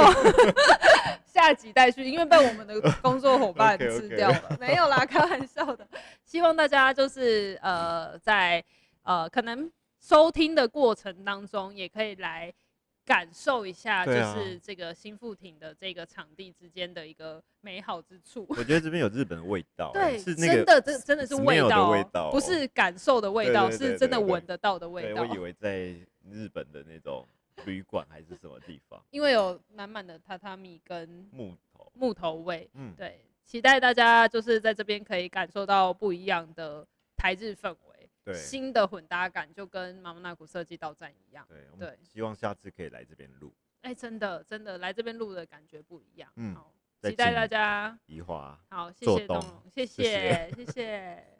[1.26, 4.56] 下集待续，因为被我们的工作伙伴 吃掉了。
[4.60, 5.84] 没有啦，开玩笑的。
[6.24, 8.64] 希望大家就是呃，在
[9.02, 9.68] 呃可能。
[10.04, 12.52] 收听的过程当中，也可以来
[13.06, 18.44] 感受一下，就是这个新富町的这个场地之间的一个美好之处。
[18.50, 25.22] 我觉得这边有日本的味道，对，是真的，这真的是味道，不是感受的味道，是真的闻得到的味道。
[25.22, 25.96] 我以为在
[26.30, 27.26] 日本的那种
[27.64, 32.68] 旅馆还是什么地方，因为有满满的榻榻米跟木头木头味。
[32.74, 36.86] 嗯，对，期待大家就是在这边可以感受到不一样的
[37.16, 37.93] 台日氛围。
[38.24, 41.46] 对新的混搭感就跟妈妈那古设计到站一样。
[41.48, 43.54] 对，对，希望下次可以来这边录。
[43.82, 46.32] 哎、欸，真的真的来这边录的感觉不一样。
[46.36, 46.72] 嗯，好，
[47.02, 47.98] 期待大家。
[48.06, 48.58] 宜花。
[48.70, 50.52] 好，谢谢东龙，谢谢谢谢。
[50.56, 51.33] 谢谢